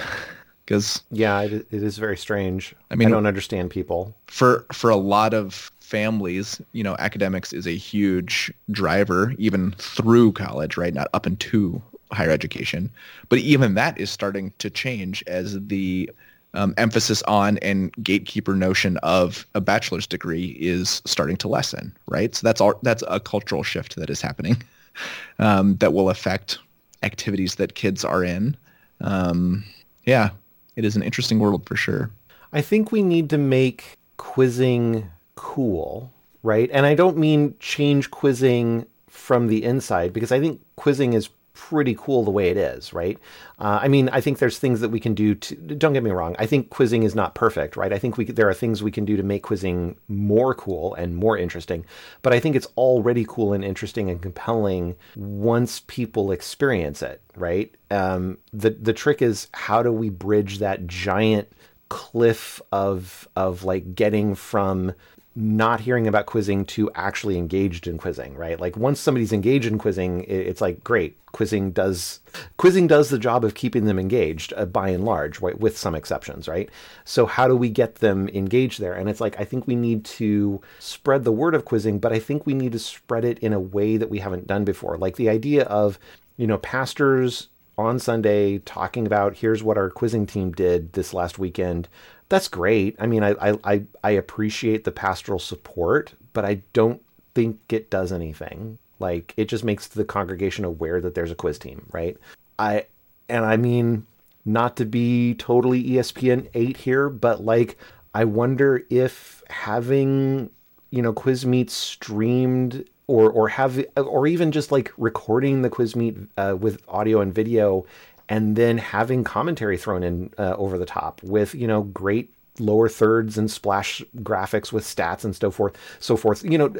[0.65, 2.75] Because yeah, it, it is very strange.
[2.89, 4.15] I mean, I don't understand people.
[4.25, 10.31] For for a lot of families, you know, academics is a huge driver even through
[10.31, 10.91] college, right?
[10.91, 11.79] Not up into
[12.15, 12.89] higher education.
[13.29, 16.09] But even that is starting to change as the
[16.55, 22.33] um, emphasis on and gatekeeper notion of a bachelor's degree is starting to lessen, right?
[22.33, 22.79] So that's all.
[22.81, 24.63] That's a cultural shift that is happening
[25.39, 26.59] um, that will affect
[27.03, 28.55] activities that kids are in.
[29.01, 29.63] Um,
[30.05, 30.29] yeah,
[30.75, 32.09] it is an interesting world for sure.
[32.53, 36.11] I think we need to make quizzing cool,
[36.41, 36.69] right?
[36.71, 41.95] And I don't mean change quizzing from the inside because I think quizzing is pretty
[41.97, 43.17] cool the way it is, right?
[43.57, 46.11] Uh, I mean, I think there's things that we can do to, don't get me
[46.11, 46.35] wrong.
[46.37, 47.91] I think quizzing is not perfect, right?
[47.91, 51.15] I think we, there are things we can do to make quizzing more cool and
[51.15, 51.85] more interesting,
[52.21, 57.73] but I think it's already cool and interesting and compelling once people experience it, right?
[57.89, 61.51] Um, the, the trick is how do we bridge that giant
[61.87, 64.93] cliff of, of like getting from
[65.35, 68.59] not hearing about quizzing to actually engaged in quizzing, right?
[68.59, 71.17] Like once somebody's engaged in quizzing, it's like great.
[71.33, 72.21] Quizzing does
[72.55, 75.59] quizzing does the job of keeping them engaged uh, by and large, right?
[75.59, 76.69] With some exceptions, right?
[77.03, 78.93] So how do we get them engaged there?
[78.93, 82.19] And it's like I think we need to spread the word of quizzing, but I
[82.19, 84.97] think we need to spread it in a way that we haven't done before.
[84.97, 85.99] Like the idea of,
[86.37, 91.37] you know, pastors on Sunday talking about here's what our quizzing team did this last
[91.37, 91.89] weekend
[92.35, 92.97] that's great.
[92.99, 97.01] I mean, I, I, I appreciate the pastoral support, but I don't
[97.33, 98.77] think it does anything.
[98.99, 102.17] Like it just makes the congregation aware that there's a quiz team, right?
[102.59, 102.87] I
[103.29, 104.05] and I mean
[104.43, 107.77] not to be totally ESPN 8 here, but like
[108.13, 110.49] I wonder if having,
[110.91, 115.95] you know, quiz meets streamed or or have or even just like recording the quiz
[115.95, 117.85] meet uh, with audio and video
[118.29, 122.87] and then having commentary thrown in uh, over the top with you know great lower
[122.87, 126.73] thirds and splash graphics with stats and so forth so forth you know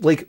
[0.00, 0.28] like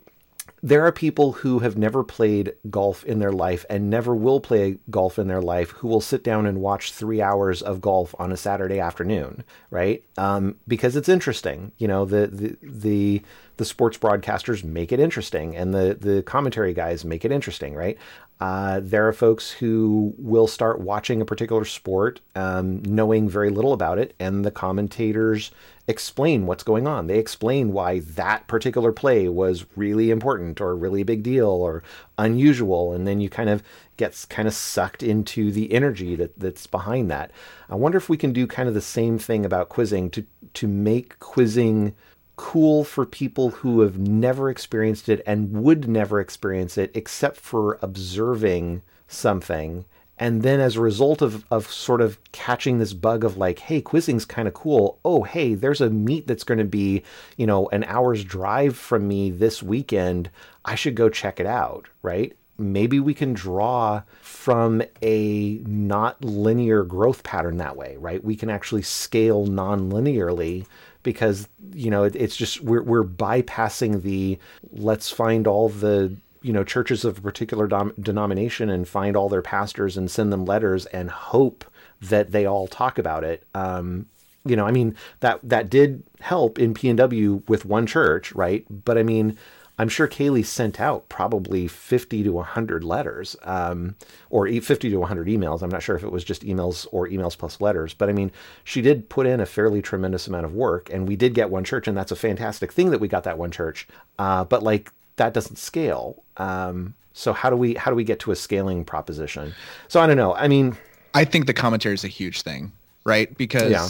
[0.64, 4.78] there are people who have never played golf in their life and never will play
[4.90, 8.32] golf in their life who will sit down and watch three hours of golf on
[8.32, 10.04] a Saturday afternoon, right?
[10.18, 11.74] Um, because it's interesting.
[11.78, 13.22] You know, the, the, the,
[13.58, 17.98] the sports broadcasters make it interesting and the, the commentary guys make it interesting, right?
[18.44, 23.72] Uh, there are folks who will start watching a particular sport, um, knowing very little
[23.72, 25.50] about it, and the commentators
[25.88, 27.08] explain what's going on.
[27.08, 31.84] They explain why that particular play was really important or really big deal or
[32.18, 33.64] unusual, and then you kind of
[33.96, 37.32] gets kind of sucked into the energy that, that's behind that.
[37.70, 40.26] I wonder if we can do kind of the same thing about quizzing to
[40.56, 41.96] to make quizzing
[42.44, 47.80] cool for people who have never experienced it and would never experience it except for
[47.82, 49.86] observing something.
[50.20, 53.80] And then as a result of, of sort of catching this bug of like hey
[53.80, 55.00] quizzing's kind of cool.
[55.06, 57.04] Oh hey there's a meet that's going to be
[57.38, 60.30] you know an hour's drive from me this weekend.
[60.66, 62.36] I should go check it out right?
[62.58, 68.22] Maybe we can draw from a not linear growth pattern that way right?
[68.22, 70.66] We can actually scale non-linearly
[71.04, 74.38] because you know it, it's just we're we're bypassing the
[74.72, 79.30] let's find all the you know churches of a particular dom- denomination and find all
[79.30, 81.66] their pastors and send them letters and hope
[82.02, 83.46] that they all talk about it.
[83.56, 84.08] Um,
[84.46, 88.66] you know, I mean that that did help in PNW with one church, right?
[88.70, 89.38] But I mean,
[89.80, 93.96] I'm sure Kaylee sent out probably 50 to 100 letters, um,
[94.30, 95.64] or 50 to 100 emails.
[95.64, 98.32] I'm not sure if it was just emails or emails plus letters, but I mean,
[98.64, 101.64] she did put in a fairly tremendous amount of work, and we did get one
[101.64, 103.88] church, and that's a fantastic thing that we got that one church.
[104.20, 106.22] Uh, but like that doesn't scale.
[106.38, 109.56] Um, so how do we how do we get to a scaling proposition?
[109.88, 110.36] So I don't know.
[110.36, 110.78] I mean,
[111.16, 112.72] I think the commentary is a huge thing,
[113.06, 113.36] right?
[113.38, 113.88] Because yeah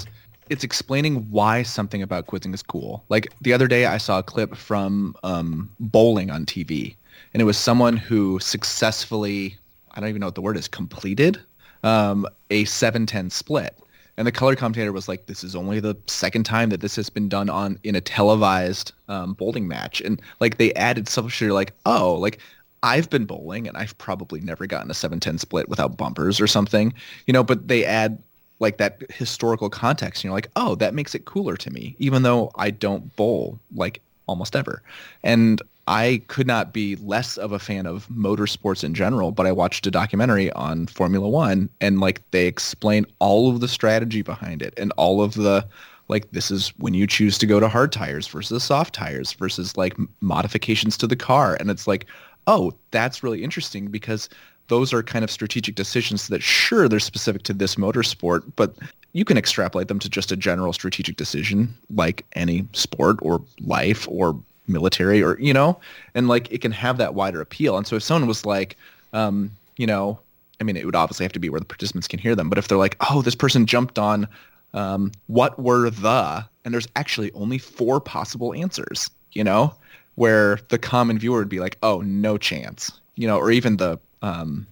[0.53, 3.03] it's explaining why something about quizzing is cool.
[3.09, 6.95] Like the other day, I saw a clip from um, bowling on TV,
[7.33, 9.57] and it was someone who successfully,
[9.91, 11.41] I don't even know what the word is, completed
[11.83, 13.77] um, a 7-10 split.
[14.15, 17.09] And the color commentator was like, "This is only the second time that this has
[17.09, 21.45] been done on in a televised um, bowling match." And like they added stuff, so
[21.45, 22.37] you're like, "Oh, like
[22.83, 26.93] I've been bowling and I've probably never gotten a 7-10 split without bumpers or something,
[27.25, 28.21] you know, but they add
[28.59, 32.23] like that historical context and you're like oh that makes it cooler to me even
[32.23, 34.81] though i don't bowl like almost ever.
[35.23, 39.51] And i could not be less of a fan of motorsports in general but i
[39.51, 44.61] watched a documentary on formula one and like they explain all of the strategy behind
[44.61, 45.65] it and all of the
[46.07, 49.77] like this is when you choose to go to hard tires versus soft tires versus
[49.77, 51.57] like modifications to the car.
[51.59, 52.05] And it's like
[52.45, 54.29] oh that's really interesting because
[54.68, 58.76] those are kind of strategic decisions that sure they're specific to this motorsport, but
[59.14, 64.07] you can extrapolate them to just a general strategic decision like any sport or life
[64.09, 65.78] or military or you know
[66.16, 67.78] and like it can have that wider appeal.
[67.78, 68.78] And so if someone was like
[69.14, 70.20] um you know
[70.59, 72.57] i mean it would obviously have to be where the participants can hear them but
[72.57, 74.28] if they're like oh this person jumped on
[74.74, 79.74] um what were the and there's actually only four possible answers you know
[80.16, 83.97] where the common viewer would be like oh no chance you know or even the
[84.24, 84.65] um,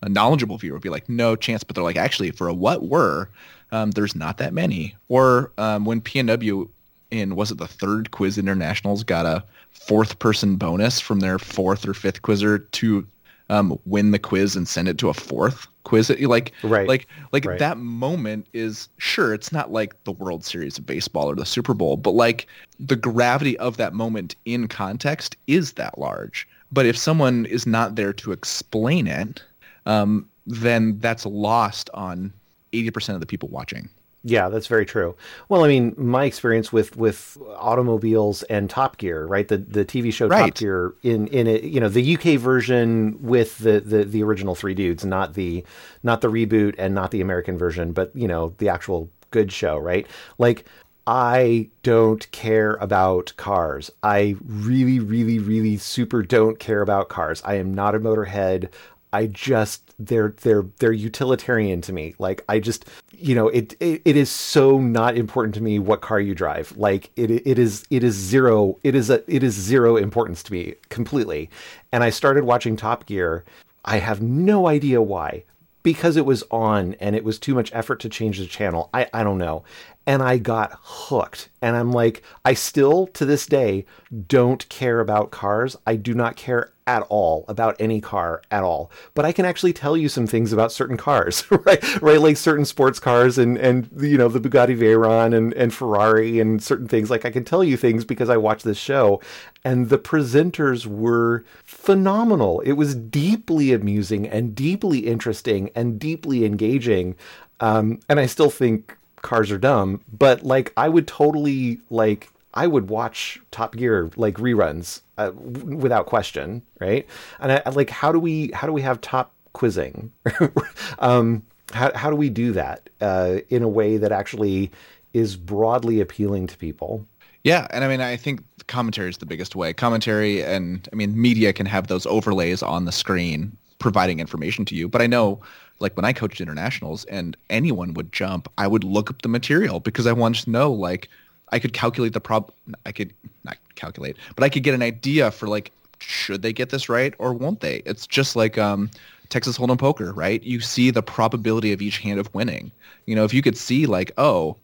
[0.00, 1.62] a knowledgeable viewer would be like, no chance.
[1.62, 3.28] But they're like, actually, for a what were,
[3.72, 4.94] um, there's not that many.
[5.08, 6.68] Or um, when PNW
[7.10, 11.88] in was it the third quiz internationals got a fourth person bonus from their fourth
[11.88, 13.06] or fifth quizzer to
[13.50, 16.10] um, win the quiz and send it to a fourth quiz.
[16.20, 16.86] Like, right.
[16.86, 17.58] like, like right.
[17.58, 19.32] that moment is sure.
[19.32, 22.46] It's not like the World Series of baseball or the Super Bowl, but like
[22.78, 26.46] the gravity of that moment in context is that large.
[26.70, 29.42] But if someone is not there to explain it,
[29.86, 32.32] um, then that's lost on
[32.72, 33.88] 80% of the people watching.
[34.24, 35.16] Yeah, that's very true.
[35.48, 39.46] Well, I mean, my experience with with automobiles and Top Gear, right?
[39.46, 40.40] The the TV show right.
[40.40, 44.56] Top Gear in in it, you know, the UK version with the, the the original
[44.56, 45.64] three dudes, not the
[46.02, 49.78] not the reboot and not the American version, but you know, the actual good show,
[49.78, 50.06] right?
[50.38, 50.66] Like
[51.08, 53.90] I don't care about cars.
[54.02, 57.40] I really, really, really super don't care about cars.
[57.46, 58.68] I am not a motorhead.
[59.10, 62.14] I just they're they're they're utilitarian to me.
[62.18, 62.84] Like I just
[63.16, 66.76] you know it, it it is so not important to me what car you drive.
[66.76, 70.52] Like it it is it is zero it is a it is zero importance to
[70.52, 71.48] me completely.
[71.90, 73.46] And I started watching Top Gear.
[73.82, 75.44] I have no idea why
[75.82, 78.90] because it was on and it was too much effort to change the channel.
[78.92, 79.64] I, I don't know
[80.08, 81.50] and I got hooked.
[81.60, 83.84] And I'm like, I still to this day
[84.26, 85.76] don't care about cars.
[85.86, 89.74] I do not care at all about any car at all, but I can actually
[89.74, 92.00] tell you some things about certain cars, right?
[92.00, 96.40] Right, like certain sports cars and and you know the Bugatti Veyron and and Ferrari
[96.40, 97.10] and certain things.
[97.10, 99.20] Like I can tell you things because I watch this show,
[99.62, 102.60] and the presenters were phenomenal.
[102.60, 107.14] It was deeply amusing and deeply interesting and deeply engaging.
[107.60, 112.66] Um, and I still think cars are dumb, but like I would totally like I
[112.66, 117.06] would watch Top Gear like reruns uh, w- without question, right?
[117.40, 120.12] And I, like, how do we how do we have top quizzing?
[120.98, 121.42] um,
[121.72, 124.70] how how do we do that uh, in a way that actually
[125.12, 127.06] is broadly appealing to people?
[127.44, 129.72] Yeah, and I mean, I think commentary is the biggest way.
[129.72, 134.74] Commentary and I mean, media can have those overlays on the screen providing information to
[134.74, 134.88] you.
[134.88, 135.40] But I know,
[135.78, 139.80] like when I coached internationals and anyone would jump, I would look up the material
[139.80, 141.08] because I wanted to know, like,
[141.50, 142.52] I could calculate the prob.
[142.84, 143.12] I could
[143.44, 147.14] not calculate, but I could get an idea for like, should they get this right
[147.18, 147.76] or won't they?
[147.86, 148.90] It's just like um,
[149.28, 150.42] Texas Hold'em poker, right?
[150.42, 152.70] You see the probability of each hand of winning.
[153.06, 154.56] You know, if you could see like, oh,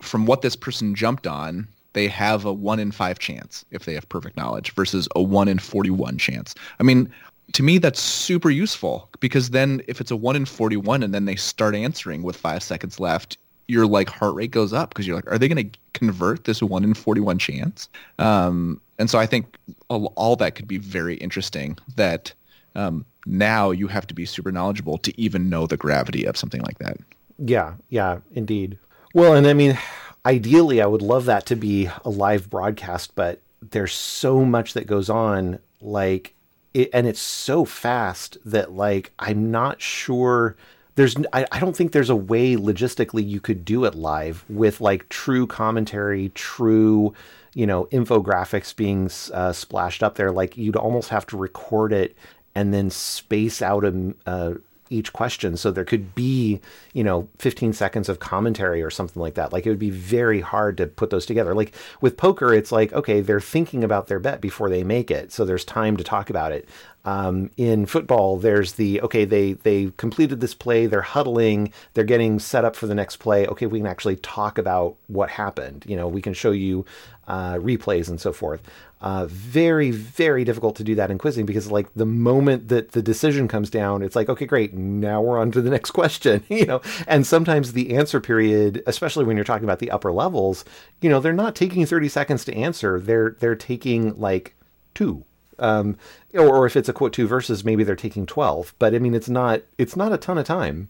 [0.00, 3.94] from what this person jumped on, they have a one in five chance if they
[3.94, 6.54] have perfect knowledge versus a one in 41 chance.
[6.78, 7.12] I mean,
[7.52, 11.24] to me, that's super useful because then if it's a one in 41 and then
[11.24, 13.38] they start answering with five seconds left,
[13.68, 16.62] your like heart rate goes up because you're like, are they going to convert this
[16.62, 17.88] one in 41 chance?
[18.18, 22.32] Um, and so I think all, all, that could be very interesting that
[22.74, 26.62] um, now you have to be super knowledgeable to even know the gravity of something
[26.62, 26.98] like that.
[27.38, 28.78] Yeah, yeah, indeed.
[29.14, 29.78] Well, and I mean,
[30.26, 34.86] ideally, I would love that to be a live broadcast, but there's so much that
[34.86, 35.58] goes on.
[35.80, 36.34] Like,
[36.74, 40.56] it, and it's so fast that like I'm not sure
[40.94, 44.80] there's I, I don't think there's a way logistically you could do it live with
[44.80, 47.14] like true commentary, true
[47.54, 50.32] you know infographics being uh, splashed up there.
[50.32, 52.16] Like you'd almost have to record it
[52.54, 54.56] and then space out a, a
[54.90, 55.56] each question.
[55.56, 56.60] So there could be,
[56.92, 59.52] you know, 15 seconds of commentary or something like that.
[59.52, 61.54] Like it would be very hard to put those together.
[61.54, 65.32] Like with poker, it's like, okay, they're thinking about their bet before they make it.
[65.32, 66.68] So there's time to talk about it.
[67.04, 72.38] Um, in football, there's the okay, they they completed this play, they're huddling, they're getting
[72.38, 73.46] set up for the next play.
[73.46, 75.84] Okay, we can actually talk about what happened.
[75.88, 76.84] You know, we can show you
[77.26, 78.62] uh, replays and so forth.
[79.00, 83.02] Uh, very, very difficult to do that in quizzing because, like, the moment that the
[83.02, 86.66] decision comes down, it's like, okay, great, now we're on to the next question, you
[86.66, 86.80] know.
[87.06, 90.64] And sometimes the answer period, especially when you're talking about the upper levels,
[91.00, 92.98] you know, they're not taking 30 seconds to answer.
[92.98, 94.56] They're they're taking like
[94.94, 95.24] two,
[95.60, 95.96] um,
[96.34, 98.74] or, or if it's a quote two verses, maybe they're taking 12.
[98.80, 100.88] But I mean, it's not it's not a ton of time.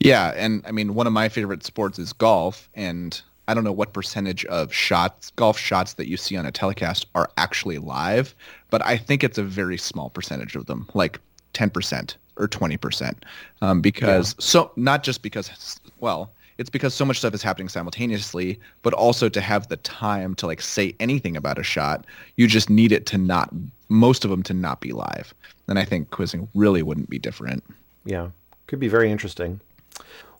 [0.00, 3.72] Yeah, and I mean, one of my favorite sports is golf, and I don't know
[3.72, 8.34] what percentage of shots, golf shots that you see on a telecast are actually live,
[8.70, 11.20] but I think it's a very small percentage of them, like
[11.54, 13.14] 10% or 20%.
[13.62, 14.44] Um, because yeah.
[14.44, 19.28] so not just because, well, it's because so much stuff is happening simultaneously, but also
[19.28, 23.06] to have the time to like say anything about a shot, you just need it
[23.06, 23.52] to not,
[23.88, 25.34] most of them to not be live.
[25.68, 27.62] And I think quizzing really wouldn't be different.
[28.04, 28.30] Yeah,
[28.66, 29.60] could be very interesting.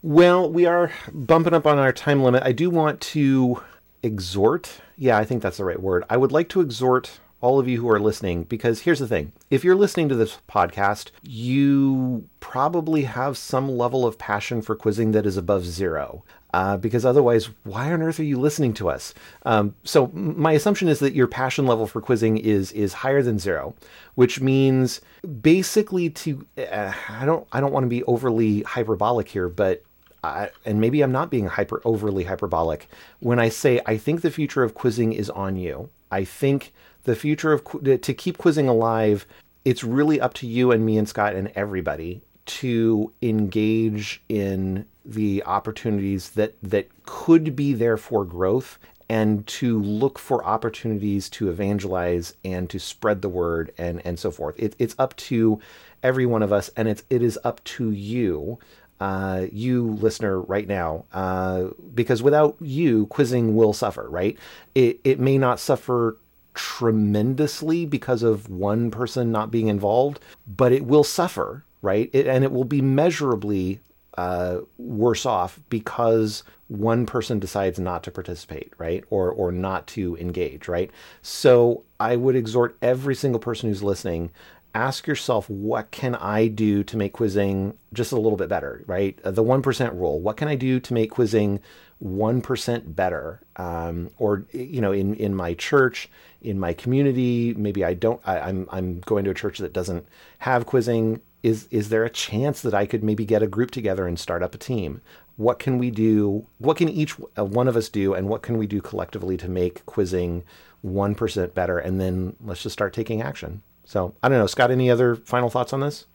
[0.03, 2.43] Well, we are bumping up on our time limit.
[2.45, 3.63] I do want to
[4.03, 4.81] exhort.
[4.97, 6.05] Yeah, I think that's the right word.
[6.11, 9.33] I would like to exhort all of you who are listening because here's the thing.
[9.51, 15.13] If you're listening to this podcast, you probably have some level of passion for quizzing
[15.13, 16.25] that is above zero.
[16.57, 19.13] Uh, because otherwise, why on earth are you listening to us?
[19.45, 23.39] Um, so my assumption is that your passion level for quizzing is is higher than
[23.39, 23.75] zero,
[24.15, 25.03] which means
[25.43, 29.83] basically to uh, I don't I don't want to be overly hyperbolic here, but
[30.25, 32.89] I, and maybe I'm not being hyper overly hyperbolic
[33.21, 35.91] when I say I think the future of quizzing is on you.
[36.11, 36.73] I think
[37.05, 39.27] the future of to keep quizzing alive,
[39.67, 45.43] it's really up to you and me and Scott and everybody to engage in the
[45.45, 48.79] opportunities that that could be there for growth
[49.09, 54.31] and to look for opportunities to evangelize and to spread the word and and so
[54.31, 54.55] forth.
[54.59, 55.61] It, it's up to
[56.03, 58.59] every one of us, and it's it is up to you
[59.01, 64.39] uh, you listener right now, uh, because without you, quizzing will suffer, right?
[64.75, 66.17] It, it may not suffer
[66.55, 72.11] tremendously because of one person not being involved, but it will suffer, right?
[72.13, 73.79] It, and it will be measurably
[74.19, 79.05] uh, worse off because one person decides not to participate, right?
[79.09, 80.91] Or, or not to engage, right?
[81.23, 84.31] So I would exhort every single person who's listening
[84.77, 89.19] ask yourself, what can I do to make quizzing just a little bit better, right?
[89.25, 90.21] Uh, the 1% rule.
[90.21, 91.61] What can I do to make quizzing
[92.05, 93.41] 1% better?
[93.57, 96.11] Um, or, you know, in, in my church,
[96.43, 100.07] in my community, maybe I don't, I, I'm, I'm going to a church that doesn't
[100.41, 101.23] have quizzing.
[101.47, 104.43] Is, is there a chance that I could maybe get a group together and start
[104.43, 105.01] up a team?
[105.37, 106.45] What can we do?
[106.59, 108.15] What can each uh, one of us do?
[108.15, 110.43] And what can we do collectively to make quizzing
[110.85, 111.79] 1% better?
[111.79, 113.63] And then let's just start taking action.
[113.85, 114.49] So I don't know.
[114.49, 116.07] Scott, any other final thoughts on this?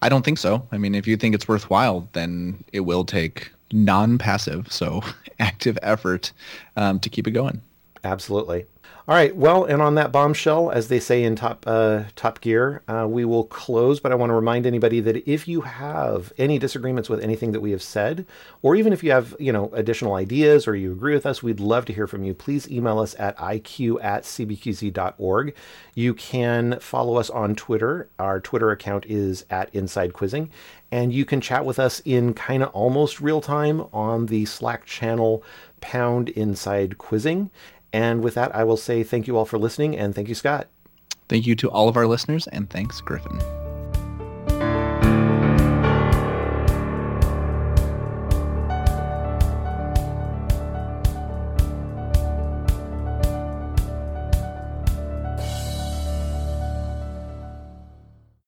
[0.00, 0.66] I don't think so.
[0.72, 5.02] I mean, if you think it's worthwhile, then it will take non-passive, so
[5.38, 6.32] active effort
[6.76, 7.60] um, to keep it going.
[8.02, 8.64] Absolutely.
[9.08, 9.34] All right.
[9.34, 13.24] Well, and on that bombshell, as they say in Top uh, Top Gear, uh, we
[13.24, 13.98] will close.
[13.98, 17.60] But I want to remind anybody that if you have any disagreements with anything that
[17.60, 18.26] we have said,
[18.60, 21.60] or even if you have you know additional ideas or you agree with us, we'd
[21.60, 22.34] love to hear from you.
[22.34, 25.54] Please email us at iq at cbqz.org.
[25.94, 28.10] You can follow us on Twitter.
[28.18, 30.50] Our Twitter account is at Inside Quizzing,
[30.92, 34.84] and you can chat with us in kind of almost real time on the Slack
[34.84, 35.42] channel
[35.80, 37.50] Pound Inside Quizzing.
[37.92, 40.68] And with that, I will say thank you all for listening and thank you, Scott.
[41.28, 43.59] Thank you to all of our listeners and thanks, Gryphon.